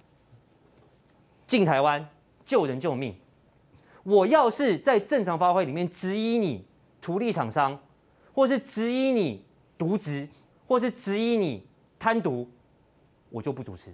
[1.47, 2.08] 进台湾
[2.45, 3.15] 救人救命。
[4.04, 6.63] 我要是在正常发挥里面质疑你
[7.02, 7.80] 图利厂商，
[8.34, 9.43] 或是质疑你
[9.80, 10.28] 渎职，
[10.67, 11.65] 或是质疑你
[11.97, 12.45] 贪渎，
[13.30, 13.91] 我就不主持。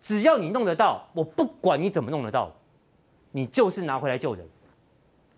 [0.00, 2.50] 只要你弄得到，我不管你怎么弄得到，
[3.32, 4.48] 你就是拿回来救人。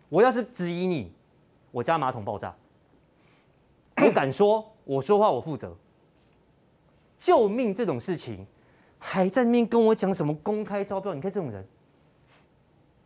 [0.09, 1.13] 我要是质疑你，
[1.73, 2.55] 我家马桶爆炸，
[4.03, 5.77] 不敢说，我说话我负责。
[7.19, 8.47] 救命这种事情，
[8.99, 11.15] 还在那边跟我讲什么公开招标？
[11.15, 11.65] 你看这种人，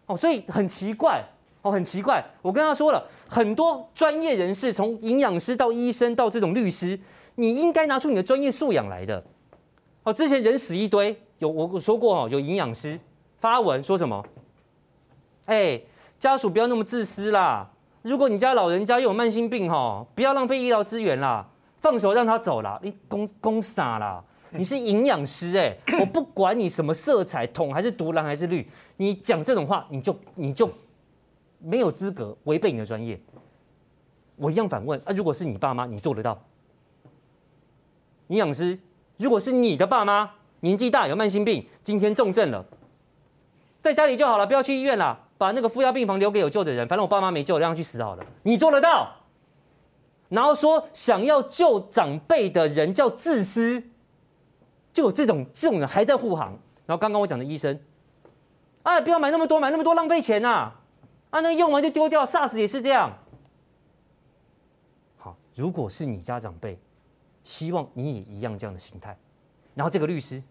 [0.07, 1.23] 哦，所以很奇怪，
[1.63, 2.25] 哦，很奇怪。
[2.41, 6.99] 我跟他说了很多专业人士，从营养师到医生到这种律师，
[7.35, 9.23] 你应该拿出你的专业素养来的。
[10.05, 11.21] 哦，之前人死一堆。
[11.39, 12.99] 有我说过哦，有营养师
[13.39, 14.25] 发文说什么？
[15.45, 15.79] 哎，
[16.19, 17.71] 家属不要那么自私啦！
[18.07, 21.45] 如果你家老人家又有慢性病哈，不要浪费医疗资源啦，
[21.83, 22.79] 放手让他走啦。
[22.81, 24.23] 你公公傻啦？
[24.51, 28.64] 你是营养师哎， 我不管你什么色彩，桶还是独蓝还是绿，
[28.99, 30.71] 你讲这种话，你就你就
[31.59, 33.21] 没有资格违背你的专业。
[34.37, 36.40] 我一样反问啊，如果是你爸妈，你做得到？
[38.29, 38.79] 营养师，
[39.16, 40.31] 如果是你的爸妈？
[40.61, 42.64] 年纪大有慢性病，今天重症了，
[43.83, 46.87] 在家里就好了，不要去医院了，把那个负压病房留给有救的人。
[46.88, 48.25] 反正我爸妈没救，让他去死好了。
[48.42, 49.12] 你做得到？
[50.29, 53.81] 然后说想要救长辈的人叫自私，
[54.92, 56.59] 就有这种这种人还在护航。
[56.85, 57.79] 然后刚刚我讲的医生，
[58.83, 60.72] 哎，不要买那么多，买那么多浪费钱呐！
[61.31, 63.12] 啊，那用完就丢掉，SARS 也是这样。
[65.16, 66.79] 好，如果是你家长辈，
[67.44, 69.16] 希望你也一样这样的心态。
[69.75, 70.42] 然后这个律师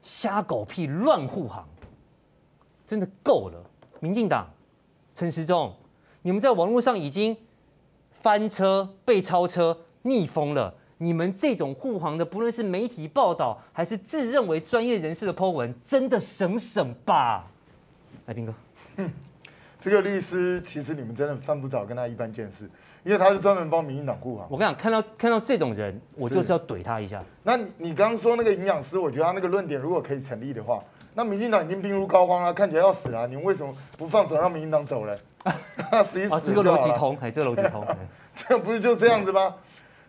[0.00, 1.68] 瞎狗屁乱护航，
[2.92, 3.58] 真的够了！
[4.00, 4.46] 民进党
[5.14, 5.74] 陈时中，
[6.20, 7.34] 你们在网络上已经
[8.10, 10.74] 翻车、被超车、逆风了。
[10.98, 17.46] 你们这种护航的，不论是媒体报道还是自认为专业人士的 po 文，真的省省吧！
[18.26, 18.52] 来，斌哥。
[18.96, 19.10] 嗯
[19.80, 22.70] 这个律师其实你们真的犯不着跟他一般见识，
[23.04, 24.46] 因为他是专门帮民进党护航。
[24.50, 27.24] 我跟你讲，看到看到这种人，我就是要怼他一下。
[27.42, 35.16] 那你你刚刚说那个营养师，我觉得他那个论点如果可以成立的话，那民进党已经病入膏肓了，看起来要死了，你们为什么不放手让民进党走了？
[36.04, 37.86] 死一死啊，这个逻辑通，哎，这个逻辑通，
[38.34, 39.54] 这不是就这样子吗？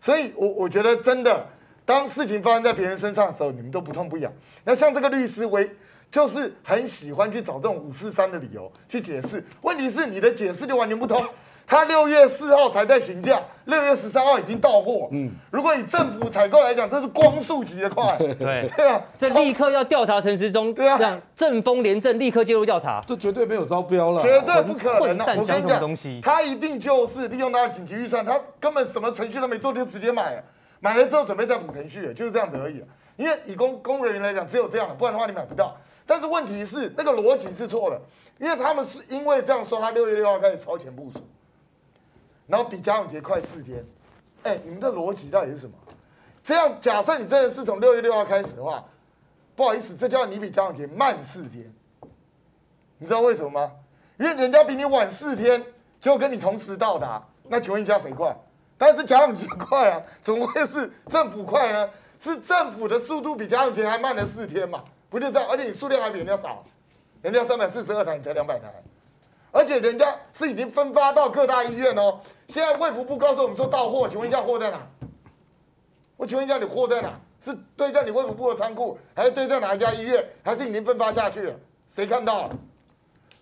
[0.02, 1.46] 所以我，我我觉得真的，
[1.86, 4.32] 当事情发生在别人身上的时候，你们都不痛不痒。
[4.64, 5.70] 那像这个律师为。
[6.14, 11.20] 就是很喜欢去找这种五四三的理由去解释，问题是你的解释就完全不通。
[11.66, 15.08] 他六月四号才在询价，六月十三号已经到货。
[15.12, 18.06] 嗯，如果以政府采购来讲，这是光速级的快。
[18.18, 20.74] 对对啊，这立刻要调查陈时中。
[20.74, 25.00] 对啊，这样政风廉政立刻介入调查，这绝对没有招标了，绝对不可能。
[25.00, 30.44] 我跟你讲，他一定就是利用他的紧急预算，他根本什么程序都没做就直接买了，
[30.80, 32.84] 买了之后准备再补程序，就是这样子而已。
[33.16, 35.78] 因为以公公务人员来讲，只有这样了，不然的话你买不到。
[36.06, 38.02] 但是问题是，那个逻辑是错了，
[38.40, 41.20] 因为他们是因为这样说，他六月六号开始超前部署，
[42.54, 43.84] 然后比嘉永杰快四天。
[44.44, 45.74] 哎，你们的逻辑到底是什么？
[46.44, 48.86] 这样假设你真的是从六月六号开始的话，
[49.56, 51.74] 不好意思，这叫你比嘉永杰慢四天。
[53.00, 53.72] 你知道为什么吗？
[54.20, 55.66] 因为人家比你晚四天
[56.00, 58.32] 就跟你同时到达，那请问一下谁快？
[58.78, 61.90] 但是嘉永杰快啊，怎么会是政府快呢？
[62.20, 64.84] 是政府的速度比嘉永杰还慢了四天嘛？
[65.10, 66.64] 不就这样，而且你数量还比人家少，
[67.24, 68.72] 人家三百四十二台，你才两百台，
[69.54, 72.20] 而且人家是已经分发到各大医院哦。
[72.50, 74.80] 现在卫福部告诉我们说到货，请问一下货在哪？
[76.18, 77.14] 我请问一下你货在哪？
[77.40, 80.26] 是堆在你卫福部的仓库，还是堆在哪一家医院？
[80.44, 81.56] 还是已经分发下去了？
[81.96, 82.56] 谁看到了？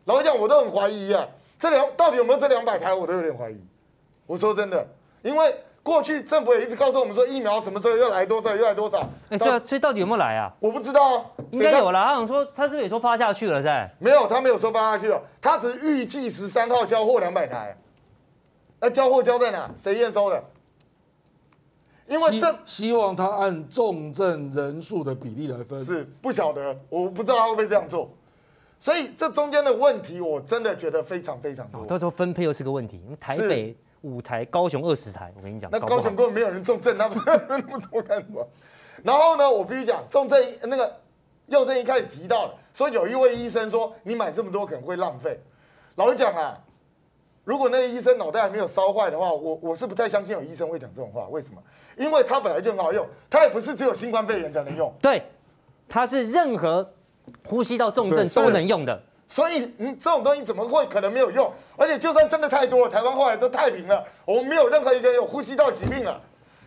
[0.05, 3.57] 老实讲，我都很怀疑呀，这两到底有没有这两百台，我都有点怀疑。
[4.27, 4.85] 我说真的，
[5.23, 5.55] 因为。
[5.83, 8.99] 过去政府也一直告诉我们说，疫苗什么时候要来多少，要来多少。
[9.29, 10.53] 哎，对啊，所以到底有没有来啊？
[10.59, 12.03] 我不知道啊，应该有了。
[12.03, 13.91] 他想说，他是不是也说发下去了，在？
[13.97, 17.75] 没有，他没有说发下去了，他只预计十三号交货两百台。
[18.79, 19.71] 那交货交在哪？
[19.81, 20.43] 谁验收的？
[22.07, 25.83] 因为这希望他按重症人数的比例来分。
[25.83, 28.07] 是不晓得，我不知道他会不会这样做。
[28.79, 31.85] 所以这中间的问题，我真的觉得非常非常多。
[31.87, 33.75] 到时候分配又是个问题，因为台北。
[34.01, 38.47] 五台，高雄二十台，我跟你讲，那高雄根本没有人重症，他们 那么多干什么？
[39.03, 40.95] 然后呢，我必须讲，重症那个
[41.47, 45.39] 佑正一开始提到了，说有一位医生说，你买这么多可能会浪费。
[45.95, 46.57] 老实讲啊，
[47.43, 51.27] 如果那个医生脑袋还没有烧坏的话，我我是不太相信有医生会讲这种话。
[51.29, 51.61] 为什么？
[51.97, 55.21] 因为他本来就很好用，他也不是只有新冠肺炎才能用，对，
[55.87, 56.93] 他是任何
[57.45, 59.03] 呼吸道重症都能用的。
[59.31, 61.51] 所以，嗯，这种东西怎么会可能没有用？
[61.77, 66.21] 而且，就算真的太多了，台湾后来都太平了，我们没有任何一个人有呼吸道疾病了。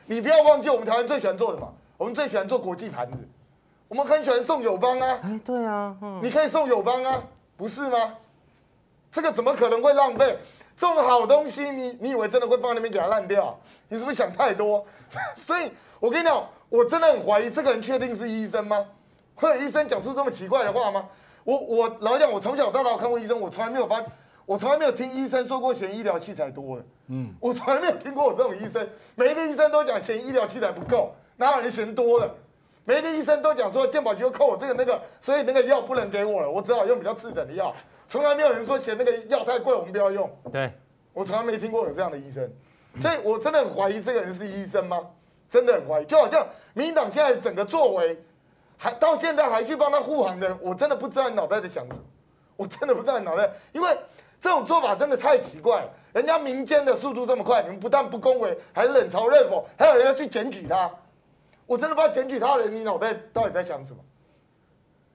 [0.07, 1.71] 你不要忘记，我们台湾最喜欢做什么？
[1.99, 3.19] 我们最喜欢做国际盘子。
[3.87, 5.21] 我们很喜欢送友邦啊。
[5.23, 7.23] 哎，对啊，嗯，你可以送友邦啊，
[7.57, 8.15] 不是吗？
[9.13, 10.37] 这个怎么可能会浪费？
[10.77, 13.57] 这种好东西你，你你以为真的会放在那边给它烂掉？
[13.89, 14.85] 你是不是想太多？
[15.37, 18.85] 所以我跟你讲，我真的很怀疑这个人确定是医生吗？
[19.35, 21.07] 会有医生讲出这么奇怪的话吗？
[21.45, 24.03] 我我老实讲，我从小到大看过医生，我从来没有发，
[24.47, 26.85] 我从来没有听医生说过嫌医疗器材多了。
[27.09, 32.35] 嗯，我从来没有听过我这种医生，每一个医生都讲嫌医疗器材不够，哪有人嫌多了？
[32.87, 37.75] 每一个医生都讲说健保局又扣我这个那个，所以那个药不能给我了，我只好用比较次等的药。
[38.09, 40.31] 从来没有人说嫌那个药太贵，我们不要用。
[40.53, 40.73] 对，
[41.13, 42.51] 我从来没听过有这样的医生，
[43.01, 45.01] 所以我真的很怀疑这个人是医生吗？
[45.49, 48.19] 真的很怀疑，就好像民进党现在整个作为，
[48.77, 52.01] 还到现在还去帮他护航的人，我真的不知道你脑袋在想什么，
[52.57, 53.99] 我真的不知道你脑袋，因为
[54.41, 55.91] 这种做法真的太奇怪了。
[56.13, 60.91] 人家民间的速度这么快，你们不但不恭维，还冷嘲热讽，还有人要去检举他，
[61.67, 63.99] 我真的不知道检举他的人，你脑袋到底在想什么？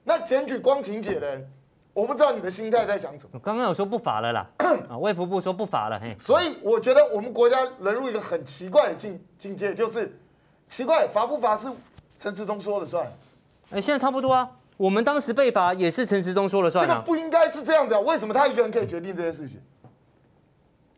[0.04, 1.52] 那检举光庭姐的人。
[1.92, 3.32] 我不知道你的心态在想什么。
[3.34, 4.48] 我刚刚有说不罚了啦，
[4.88, 6.16] 啊，卫福部说不罚了，嘿。
[6.18, 10.18] 所以我觉得我们国家沦入一个很奇怪的境境界，就是
[10.70, 11.68] 奇怪罚不罚是
[12.18, 13.12] 陈世忠说了算。
[13.72, 14.50] 哎，现在差不多啊。
[14.78, 16.88] 我们当时被罚也是陈时中说了算啊。
[16.88, 18.00] 这个不应该是这样子啊？
[18.00, 19.62] 为什么他一个人可以决定这些事情？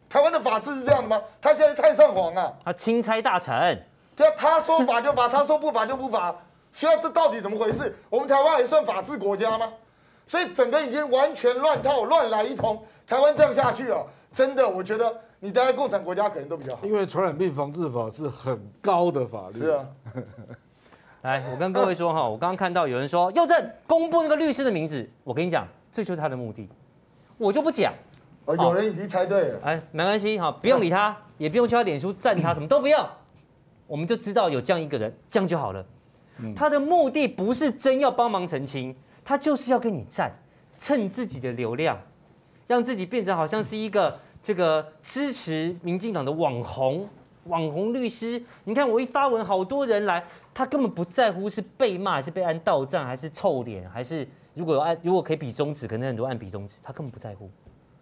[0.07, 1.21] 台湾的法治是这样的吗？
[1.41, 2.53] 他现在太上皇啊！
[2.63, 3.81] 他钦差大臣，
[4.15, 6.35] 对啊，他说罚就罚，他说不罚就不罚。
[6.71, 7.95] 所以这到底怎么回事？
[8.09, 9.71] 我们台湾还算法治国家吗？
[10.27, 12.81] 所以整个已经完全乱套、乱来一通。
[13.07, 16.85] 台湾这样下去哦，真的，我觉得你待在共产国家可能都比较好。
[16.85, 19.59] 因为传染病防治法是很高的法律。
[19.59, 19.85] 是啊。
[21.21, 26.67] 来，我跟各位说哈，我刚刚看到有人说佑正公布那个律师的名字，我跟你讲，这就是他的目的，
[27.37, 27.93] 我就不讲。
[28.45, 29.59] 哦，有人已经猜对了。
[29.63, 33.07] 哎，没关系哈，不用理他，也不用去他脸书赞他，什么都不要，
[33.85, 35.85] 我们就知道有这样一个人，这样就好了。
[36.55, 38.95] 他的目的不是真要帮忙澄清。
[39.23, 40.31] 他就是要跟你战，
[40.79, 41.95] 蹭自己的流量，
[42.65, 47.07] 让自己变成好像是一个这个支持民进党的网红、
[47.45, 48.41] 网红律师。
[48.63, 50.23] 你看我一发文，好多人来，
[50.53, 57.49] 他根本不在乎是被骂还是被按到账，还是臭脸，还是如果有按如果可以比中指，可能很多按比中指，他根本不在乎。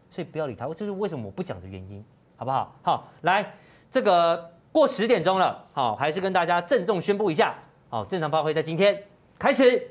[0.09, 2.03] 所以不要理他，这是为什么我不讲的原因，
[2.35, 2.75] 好不好？
[2.81, 3.53] 好，来
[3.91, 7.55] 这个过十点钟了，好，还是跟大家郑重宣布一下，
[7.89, 9.03] 好，正常发挥在今天
[9.37, 9.87] 开始。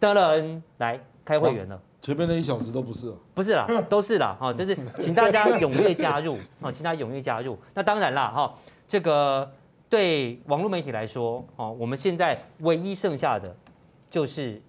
[0.00, 7.58] 当然来开会员了，前面那一小时都不是，不是啦，都是啦，哈，就是请大家踊跃加入，啊，请大家踊跃加入。
[7.74, 8.54] 那当然啦，哈，
[8.88, 9.48] 这个
[9.88, 13.54] 对网络媒体来说，哦，我们现在唯一剩下的
[14.08, 14.60] 就是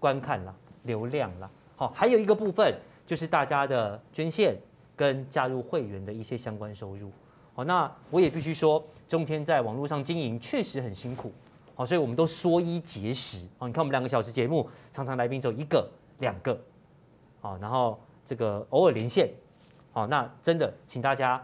[0.00, 2.74] 观看了，流量了，好，还有一个部分
[3.06, 4.56] 就是大家的捐献
[4.96, 7.10] 跟加入会员的一些相关收入。
[7.54, 11.32] 好，那我也必须说，中天在网络上经营确实很辛苦。
[11.76, 13.46] 好，所以我们都缩衣节食。
[13.58, 15.88] 哦，你看我们两个小时节目，常常来宾只有一个、
[16.18, 16.60] 两个，
[17.40, 19.30] 好，然后这个偶尔连线，
[19.92, 21.40] 好，那真的请大家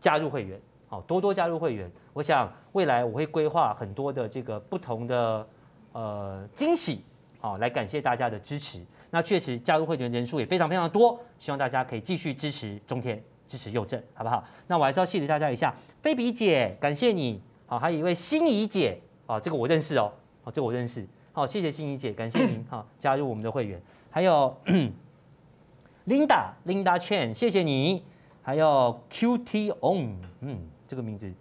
[0.00, 1.90] 加入会员，好，多多加入会员。
[2.12, 5.46] 我想未来我会规划很多的这个不同的
[5.92, 7.02] 呃惊喜，
[7.40, 8.84] 好，来感谢大家的支持。
[9.10, 14.44] 那确实加入会员人数也非常非常多，希望大家可以继续支持中天，支持佑正，好不好？
[14.66, 19.00] 那我还是要谢谢大家一下，菲比姐，感谢你，好，还有一位心怡姐。
[19.26, 20.12] 啊，这个我认识哦，
[20.44, 21.04] 好，这个我认识。
[21.32, 23.82] 好，谢谢心怡姐，感谢您哈加入我们的会员。
[24.08, 24.56] 还有
[26.06, 28.04] Linda Linda Chen，谢谢你。
[28.40, 31.32] 还有 QT On，嗯，这个名字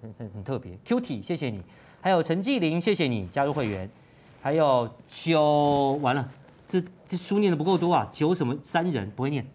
[0.00, 0.76] 很很很特别。
[0.84, 1.62] QT，谢谢你。
[2.00, 3.88] 还有陈继林，谢谢你加入会员。
[4.42, 6.30] 还有九，完了，
[6.68, 9.46] 这这书念的不够多啊，九什么三人不会念，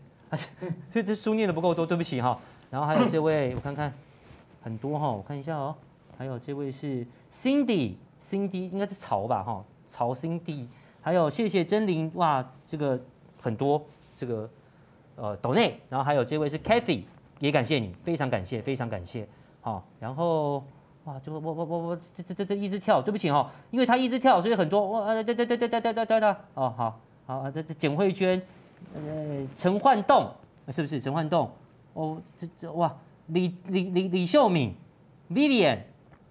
[0.91, 2.39] 这这书念的不够多，对不起哈。
[2.71, 3.93] 然后还有这位，我看看，
[4.63, 5.75] 很多哈，我看一下哦。
[6.17, 10.65] 还有这位是 Cindy，Cindy 应该是曹吧哈，曹 Cindy。
[11.01, 12.99] 还有谢谢真灵哇，这个
[13.39, 13.85] 很多
[14.17, 14.49] 这个
[15.15, 17.03] 呃斗内，然后还有这位是 Kathy，
[17.39, 19.27] 也感谢你，非常感谢，非常感谢。
[19.69, 20.63] 好，然后
[21.03, 28.41] 哇，这个我我我我这这这这一直跳，对不起哈，因为他一直跳，所以很多哇对对对对对对对对哦好好这这简慧娟，
[28.95, 30.31] 呃陈焕栋
[30.69, 31.51] 是不是陈焕栋？
[31.93, 32.91] 哦这这哇
[33.27, 34.73] 李李李李秀敏
[35.29, 35.77] ，Vivian。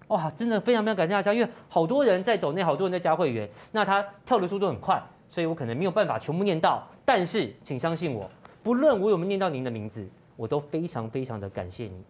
[0.09, 6.83] 哇，真的非常非常感谢大家，因为好多人在抖内，好多人在加会员，那他跳的速度很快，所以我可能没有办法全部念到。
[7.05, 8.29] 但是请相信我，
[8.63, 12.03] 不论我有没有念到您的名字，我都非常非常的感谢你，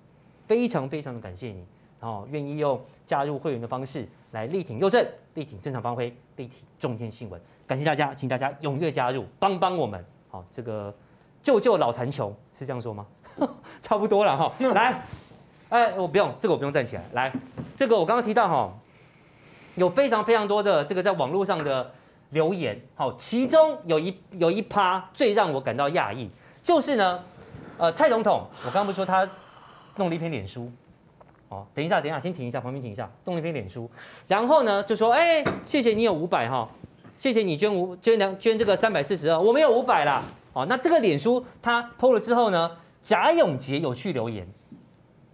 [0.49, 1.64] 非常非常的感谢你，
[2.01, 7.40] 然后愿意用加入会员的方式来力挺右正，力挺正常发挥，力挺中天新闻。
[7.66, 10.92] 感谢大家，请大家踊跃加入，帮帮我们，好，这个
[11.42, 13.07] 救救老残穷是这样说吗？
[13.80, 15.03] 差不多了哈， 来。
[15.68, 17.05] 哎，我不用这个，我不用站起来。
[17.12, 17.30] 来，
[17.76, 18.72] 这个我刚刚提到哈，
[19.74, 21.92] 有非常非常多的这个在网络上的
[22.30, 26.30] 留言，好，其中有一有一趴最让我感到讶异，
[26.62, 27.22] 就是呢，
[27.76, 29.28] 呃，蔡总统，我刚刚不是说他
[29.99, 30.70] 弄了一篇脸书，
[31.51, 33.90] 哦，等一下，等一下，先停一下，旁边停一下，弄了一篇脸书，
[34.26, 36.66] 然后呢就说，哎，谢谢你有五百哈，
[37.16, 40.22] 谢谢你捐五捐两捐这个三百四十二，我没有五百啦，
[40.55, 42.70] 哦，那这个脸书他 PO 了之后呢，
[43.03, 44.46] 贾永杰有去留言，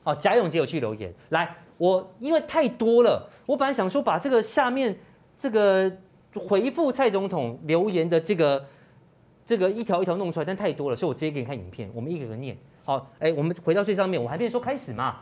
[0.03, 1.57] 哦，贾永杰有去留言，来。
[1.77, 4.97] 我因为太多了，我本来想说把这个下面
[5.37, 5.91] 这个
[6.35, 8.65] 回复蔡总统留言的这个
[9.45, 12.57] 这个一条一条弄出来，但太多了，所以我直接给你看影片，我们一个个念。
[12.85, 15.17] 好，哎，我们回到最上面，我还没说开始嘛。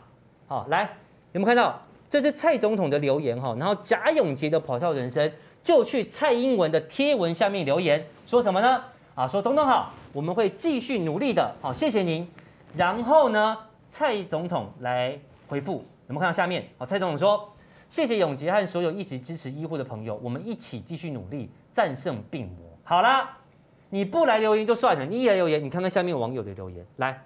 [0.47, 0.83] 好，来，
[1.31, 1.81] 有没有看到？
[2.09, 5.31] 这是蔡总统的留言哈，然后贾永杰的跑跳人生
[5.63, 8.83] 就去蔡英文的贴文下面留言，说什么呢？
[9.15, 11.55] 啊，说总统好，我们会继续努力的。
[11.59, 12.27] 好，谢谢您。
[12.75, 13.57] 然后呢，
[13.89, 15.83] 蔡总统来回复。
[16.07, 17.49] 有没有看到下面，好，蔡总统说
[17.89, 23.37] ：“谢谢永杰和所有一直支持医护的朋友，我们一起继续努力，战胜病魔。”好啦，
[23.89, 27.23] 你不来留言就算了，你一来留言，你看看下面网友的留言，来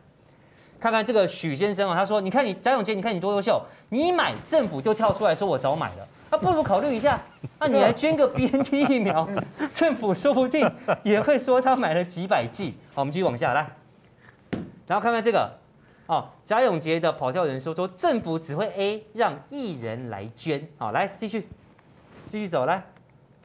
[0.79, 7.19] 看看这个许先生啊，他说：“你看你贾永杰，你看你多优秀，你买政府就跳出来说我早买了，那、啊、不如考虑一下，
[7.59, 9.27] 那、 啊、你来捐个 BNT 疫苗，
[9.73, 10.69] 政府说不定
[11.03, 13.75] 也会说他买了几百剂。”好，我们继续往下来，
[14.85, 15.51] 然后看看这个。
[16.07, 21.49] 哦，贾永杰的跑跳人说说政府只会 A 让艺人来捐，好，来继续
[22.29, 22.81] 继续走来，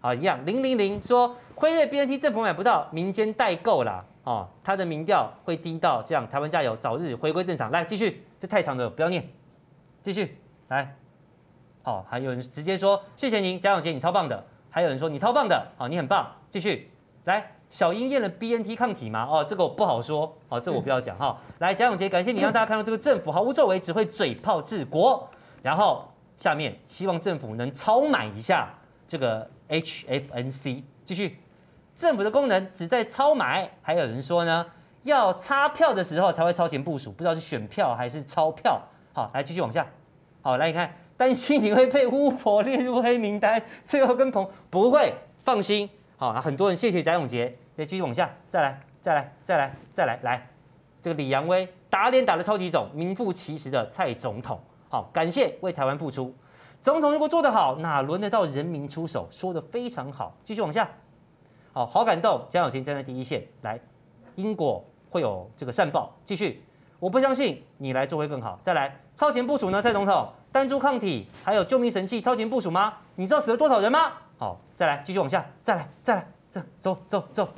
[0.00, 9.28] 好，一样零零零说辉瑞 BNT 政府买不到，民间代购啦，哦，他的民调会低到这样，台湾加油，早日回归正常，来继续，这太长了，不要念，
[10.00, 10.94] 继续来，
[11.82, 16.90] 好，还有人直接说谢谢您，贾永杰你超棒的，还有人说你超棒的，好，你很棒，继续
[17.24, 17.52] 来。
[17.72, 19.26] 小英验了 BNT 抗体吗？
[19.26, 20.30] 哦，这个我不好说。
[20.50, 21.38] 哦，这个我不要讲哈。
[21.58, 25.26] 来，贾永杰，感谢你让大家看到这个政府毫无作为，只会嘴炮治国。
[25.62, 26.06] 然后
[26.36, 28.68] 下面希望政府能超买一下
[29.08, 30.82] 这个 HFNC。
[31.06, 31.38] 继续，
[31.94, 33.70] 政府的功能只在超买。
[33.82, 34.66] 还有人说呢，
[35.02, 38.80] 要插票的时候才会超前部署，不知道是选票还是钞票。
[39.12, 39.86] 好，来继续往下。
[40.40, 45.14] 好，来你看，担心你会被巫婆列入黑名单，最后跟彭不会，
[45.44, 45.88] 放心。
[46.16, 47.56] 好，很多人谢谢贾永杰。
[47.74, 50.46] 再继续往下，再来，再来，再来，再来，来，
[51.00, 54.60] 这个李扬威打脸打得超级肿，名副其实的蔡总统。
[54.90, 56.34] 好，感谢为台湾付出。
[56.82, 59.26] 总统如果做得好，哪轮得到人民出手？
[59.30, 60.36] 说得非常好。
[60.44, 60.86] 继续往下，
[61.72, 62.44] 好好感动。
[62.50, 63.78] 江永婕站在第一线，来，
[64.36, 66.14] 因果会有这个善报。
[66.24, 66.62] 继续，
[66.98, 68.58] 我不相信你来做会更好。
[68.62, 69.80] 再来，超前部署呢？
[69.80, 72.94] 蔡总统，单株抗体还有救命神器超前部署吗？
[73.16, 74.12] 你知道死了多少人吗？
[74.38, 77.48] 好，再来，继续往下，再来，再来，这走走走。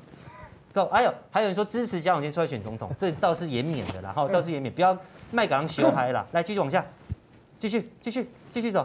[0.73, 4.97] 走，还有还有人说支持江永婕出来选总统，这倒是也免的啦，哈，倒是也免，不要
[5.31, 6.27] 卖港修嗨了。
[6.33, 6.85] 来，继续往下，
[7.61, 8.85] 继续继续继续走。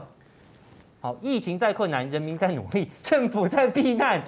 [1.01, 4.21] 好，疫情再困难，人民在努力，政府在避难，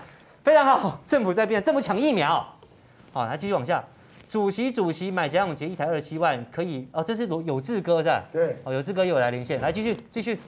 [0.43, 2.45] 非常好，政府在变，政府抢疫苗。
[3.13, 3.83] 好，来继续往下。
[4.27, 8.23] 主席主席买贾永杰一台二十七万，可以哦，这是有志哥是吧？
[8.31, 10.39] 对，哦，有志哥又来连线，来继续继续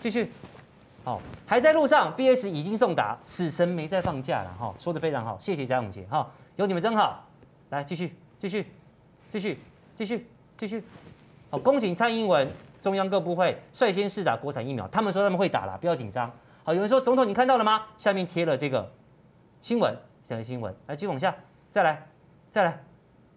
[0.00, 0.30] 继续。
[1.02, 6.30] 好，还在路上，VS 已经送达，死神没在放假了哈，说的非常好，谢谢贾永杰哈。
[6.56, 7.26] 有你们真好，
[7.70, 8.66] 来继续继续
[9.30, 9.58] 继续
[9.96, 10.26] 继续
[10.56, 10.84] 继续，
[11.50, 12.46] 好，恭请蔡英文
[12.80, 16.30] 中央各部会率先试打国产疫苗，他们说他们会打了，不要紧张。
[16.62, 17.82] 好，有人说总统你看到了吗？
[17.98, 18.90] 下面贴了这个
[19.64, 19.96] 新闻，
[20.28, 21.34] 这个新闻，来继续往下，
[21.72, 22.06] 再来
[22.50, 22.84] 再来，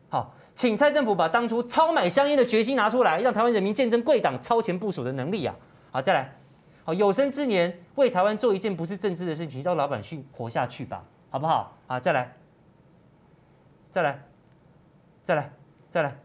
[0.10, 5.56] 好，请蔡政府把当初超买香烟的决心拿出来，让台湾人民见证贵党超前部署的能力啊！
[5.90, 6.36] 好，再来，
[6.84, 11.78] 好，有生之年为台湾做一件不是政治的事情，让老百姓活下去吧，好不好？
[11.88, 12.36] 啊，再来。
[13.90, 14.22] 再来，
[15.24, 15.54] 再来，
[15.90, 16.20] 再来，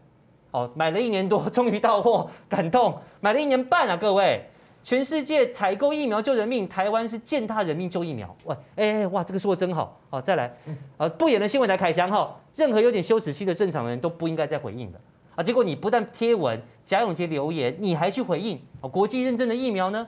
[0.51, 2.99] 好，买了一年多，终于到货，感动。
[3.21, 4.49] 买了一年半啊，各位，
[4.83, 8.35] 全世界采购疫苗救人命，台湾是践踏人命救疫苗。
[8.43, 9.97] 哇，哎哎，哇，这个说的真好。
[10.09, 10.53] 好，再来，
[10.97, 14.99] 呃，不演的新闻台凯翔哈，任何有点羞耻心的正常人都不应该再回应的
[15.35, 15.41] 啊。
[15.41, 18.61] 结果你不但贴文，贾永杰留言，你还去回应。
[18.81, 20.05] 啊，国际认证的疫苗呢？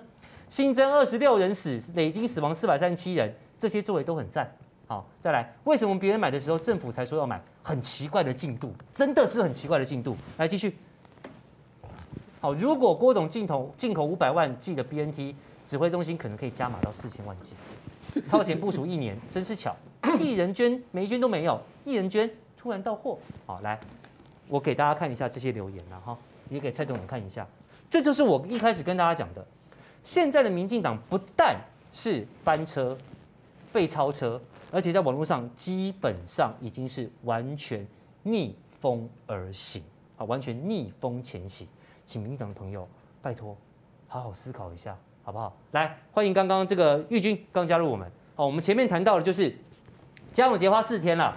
[0.49, 4.53] 新增二十六人死，累计死亡四百三十七人，这些作为都很赞。
[4.87, 7.41] 好，再来，为什么别人买的时候政府才说要买？
[7.63, 10.17] 很奇怪的进度，真的是很奇怪的进度。
[10.37, 10.77] 来继续。
[12.45, 15.33] 好，如果郭董进口进口五百万剂的 BNT，
[15.65, 17.55] 指挥中心可能可以加码到四千万剂，
[18.27, 19.75] 超前部署一年，真是巧。
[20.19, 23.17] 一人捐没捐都没有，一人捐突然到货。
[23.47, 23.79] 好，来，
[24.47, 26.15] 我给大家看一下这些留言了哈，
[26.47, 27.47] 也给蔡总统看一下。
[27.89, 29.43] 这就是我一开始跟大家讲的，
[30.03, 31.59] 现在的民进党不但
[31.91, 32.95] 是翻车、
[33.73, 34.39] 被超车。
[34.71, 37.83] 而且在网络上基本上已经是完全
[38.21, 39.81] 逆风而行
[40.15, 41.67] 啊，完全逆风前行。
[42.05, 42.87] 请民进党的朋友
[43.21, 43.57] 拜托，
[44.07, 45.55] 好好思考一下，好不好？
[45.71, 48.09] 来，欢迎刚刚这个玉军刚加入我们。
[48.35, 49.57] 好，我们前面谈到的就是
[50.31, 51.35] 江永杰花四天了，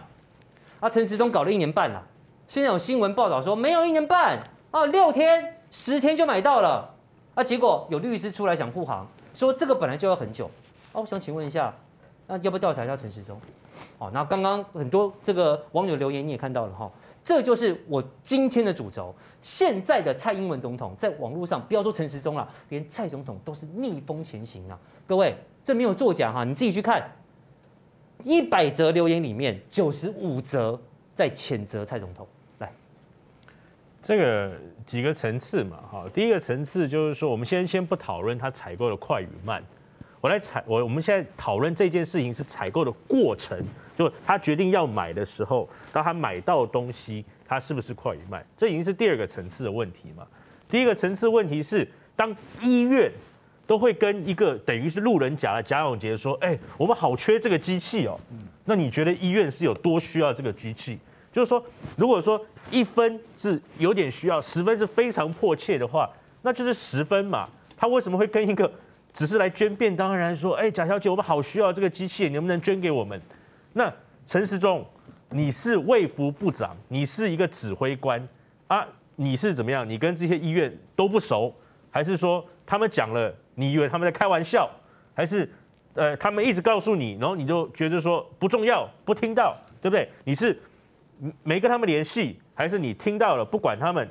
[0.80, 2.04] 啊，陈时中搞了一年半了，
[2.46, 4.38] 现在有新闻报道说没有一年半
[4.70, 6.94] 啊，六天、十天就买到了，
[7.34, 10.46] 啊，结果有律师出来想护航，说这个本来就要很久。
[10.92, 11.74] 啊，我想请问一下，
[12.26, 13.40] 那要不要调查一下陈时中？
[13.98, 16.90] 哦，那刚刚很多这个网友留言你也看到了哈。
[17.28, 19.14] 这就是我今天的主轴。
[19.42, 24.78] 现在的蔡英文总统在网络上，不要说陈时中了，连蔡总统都是逆风前行啊！
[25.06, 27.06] 各位，这没有作假哈，你自己去看。
[28.22, 30.80] 一百则留言里面，九十五则
[31.14, 32.26] 在谴责蔡总统。
[32.60, 32.72] 来，
[34.02, 34.52] 这个
[34.86, 39.62] 几个层次嘛，哈，第一个层次就是说，我们先先不讨论他采购的快与慢，
[40.22, 43.62] 我来采我我们现在讨论这件事情是采购的过程。
[43.98, 48.46] 就他决定要买的时候，当他买到东西，他是不是快与慢？
[48.56, 50.24] 这已经是第二个层次的问题嘛。
[50.70, 51.84] 第一个层次问题是，
[52.14, 52.32] 当
[52.62, 53.10] 医院
[53.66, 58.16] 都会跟一个等于是路人甲的贾永杰说：“哎，我们好缺这个机器哦。”
[58.66, 60.96] 那你觉得医院是有多需要这个机器？
[61.32, 61.60] 就是说，
[61.96, 62.40] 如果说
[62.70, 66.08] 一分是有点需要，十分是非常迫切的话，
[66.42, 67.48] 那就是十分嘛。
[67.76, 68.70] 他为什么会跟一个
[69.12, 73.20] 只是来捐便当的人说：“哎，贾小姐，我们好需要这个机器，你能不能捐给我们？”
[73.72, 73.92] 那
[74.26, 74.84] 陈时中，
[75.30, 78.26] 你是卫福部长，你是一个指挥官
[78.66, 79.88] 啊，你是怎么样？
[79.88, 81.54] 你跟这些医院都不熟，
[81.90, 84.70] 还是说他们讲了，你以为他们在开玩笑，
[85.14, 85.48] 还是
[85.94, 90.08] 呃他们一直告诉你，然后你就觉得说不重要，不听到，对不对？
[90.24, 90.58] 你是
[91.42, 94.08] 没跟他们联系，还是你听到了不管他们，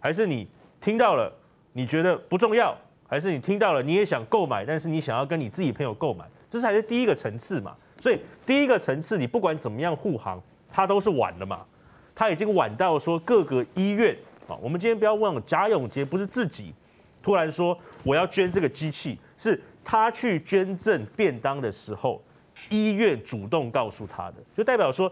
[0.00, 0.48] 还是你
[0.80, 1.32] 听到了
[1.72, 2.76] 你觉得不重要，
[3.08, 7.76] 还是你听到了你也想购买，但是你想要跟你自己朋友购买，这才是第一个层次嘛。
[8.04, 10.38] 所以第一个层次，你不管怎么样护航，
[10.70, 11.64] 它都是晚的嘛。
[12.14, 14.14] 他已经晚到说各个医院
[14.46, 16.74] 啊，我们今天不要忘了，贾永杰不是自己
[17.22, 22.22] 突然说我要捐这个机器，是他去捐赠便当的时候，
[22.68, 25.10] 医院主动告诉他的，就代表说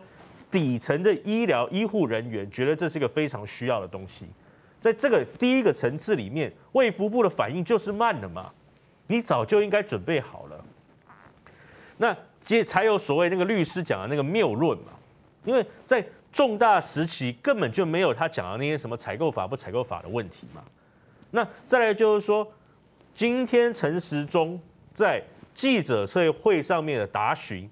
[0.51, 4.27] 底层的医疗医护人员觉得这是一个非常需要的东西。
[4.83, 8.53] 在这个第一个层次里面，卫福部的反应就是慢了嘛，
[9.07, 10.63] 你早就应该准备好了。
[11.97, 12.15] 那。
[12.45, 14.93] 接才有所谓那个律师讲的那个谬论嘛，
[15.45, 20.63] 因为在重大时期根本就没有他讲的那些什么采购法不采购法的问题嘛。
[21.31, 22.47] 那再来就是说，
[23.15, 24.61] 今天陈时中
[24.93, 25.23] 在
[25.55, 27.69] 记者会上面的答询，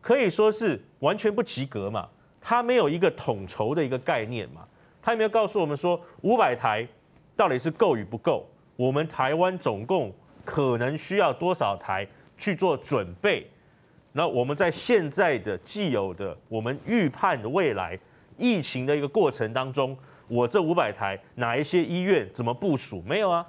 [0.00, 2.08] 可以说是完全不及格嘛。
[2.40, 4.66] 他没有一个统筹的一个概念嘛，
[5.02, 6.86] 他有没有告诉我们说五百台
[7.34, 8.48] 到底是够与不够？
[8.76, 10.12] 我们台湾总共
[10.44, 12.06] 可能需要多少台
[12.38, 13.50] 去做准备？
[14.16, 17.96] 那我们在现在的既有的我们预判的未来
[18.38, 19.94] 疫情的一个过程当中，
[20.26, 23.02] 我这五百台哪一些医院怎么部署？
[23.06, 23.46] 没有啊，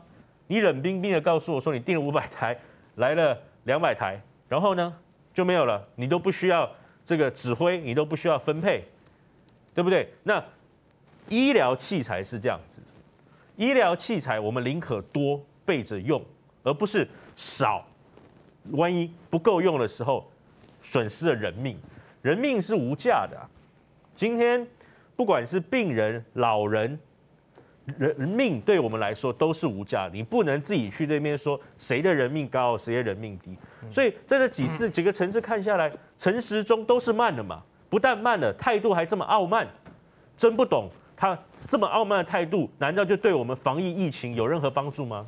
[0.48, 2.58] 你冷冰冰的告诉我说你订了五百台，
[2.96, 4.94] 来了两百台，然后呢
[5.34, 6.70] 就没有了，你都不需要
[7.06, 8.84] 这个指挥，你都不需要分配，
[9.74, 10.10] 对不对？
[10.24, 10.44] 那
[11.30, 12.82] 医疗器材是这样子，
[13.56, 16.22] 医疗器材我们宁可多备着用，
[16.64, 17.08] 而不是
[17.38, 17.88] 少，
[18.72, 20.30] 万一不够用的时候。
[20.88, 21.78] 损失了人命，
[22.22, 23.44] 人命是无价的啊。
[24.16, 24.66] 今天
[25.18, 26.98] 不管是病人、老人，
[27.98, 30.16] 人命对我们来说都是无价的。
[30.16, 33.58] 你不能自己去那边说谁的人命高，谁的人命低。
[33.92, 39.68] 所以在这几次几个层次看下来，陈时中都是慢的嘛，不但慢了，态度还这么傲慢，
[40.38, 45.28] 真不懂他这么傲慢的态度，难道就对我们防疫疫情有任何帮助吗？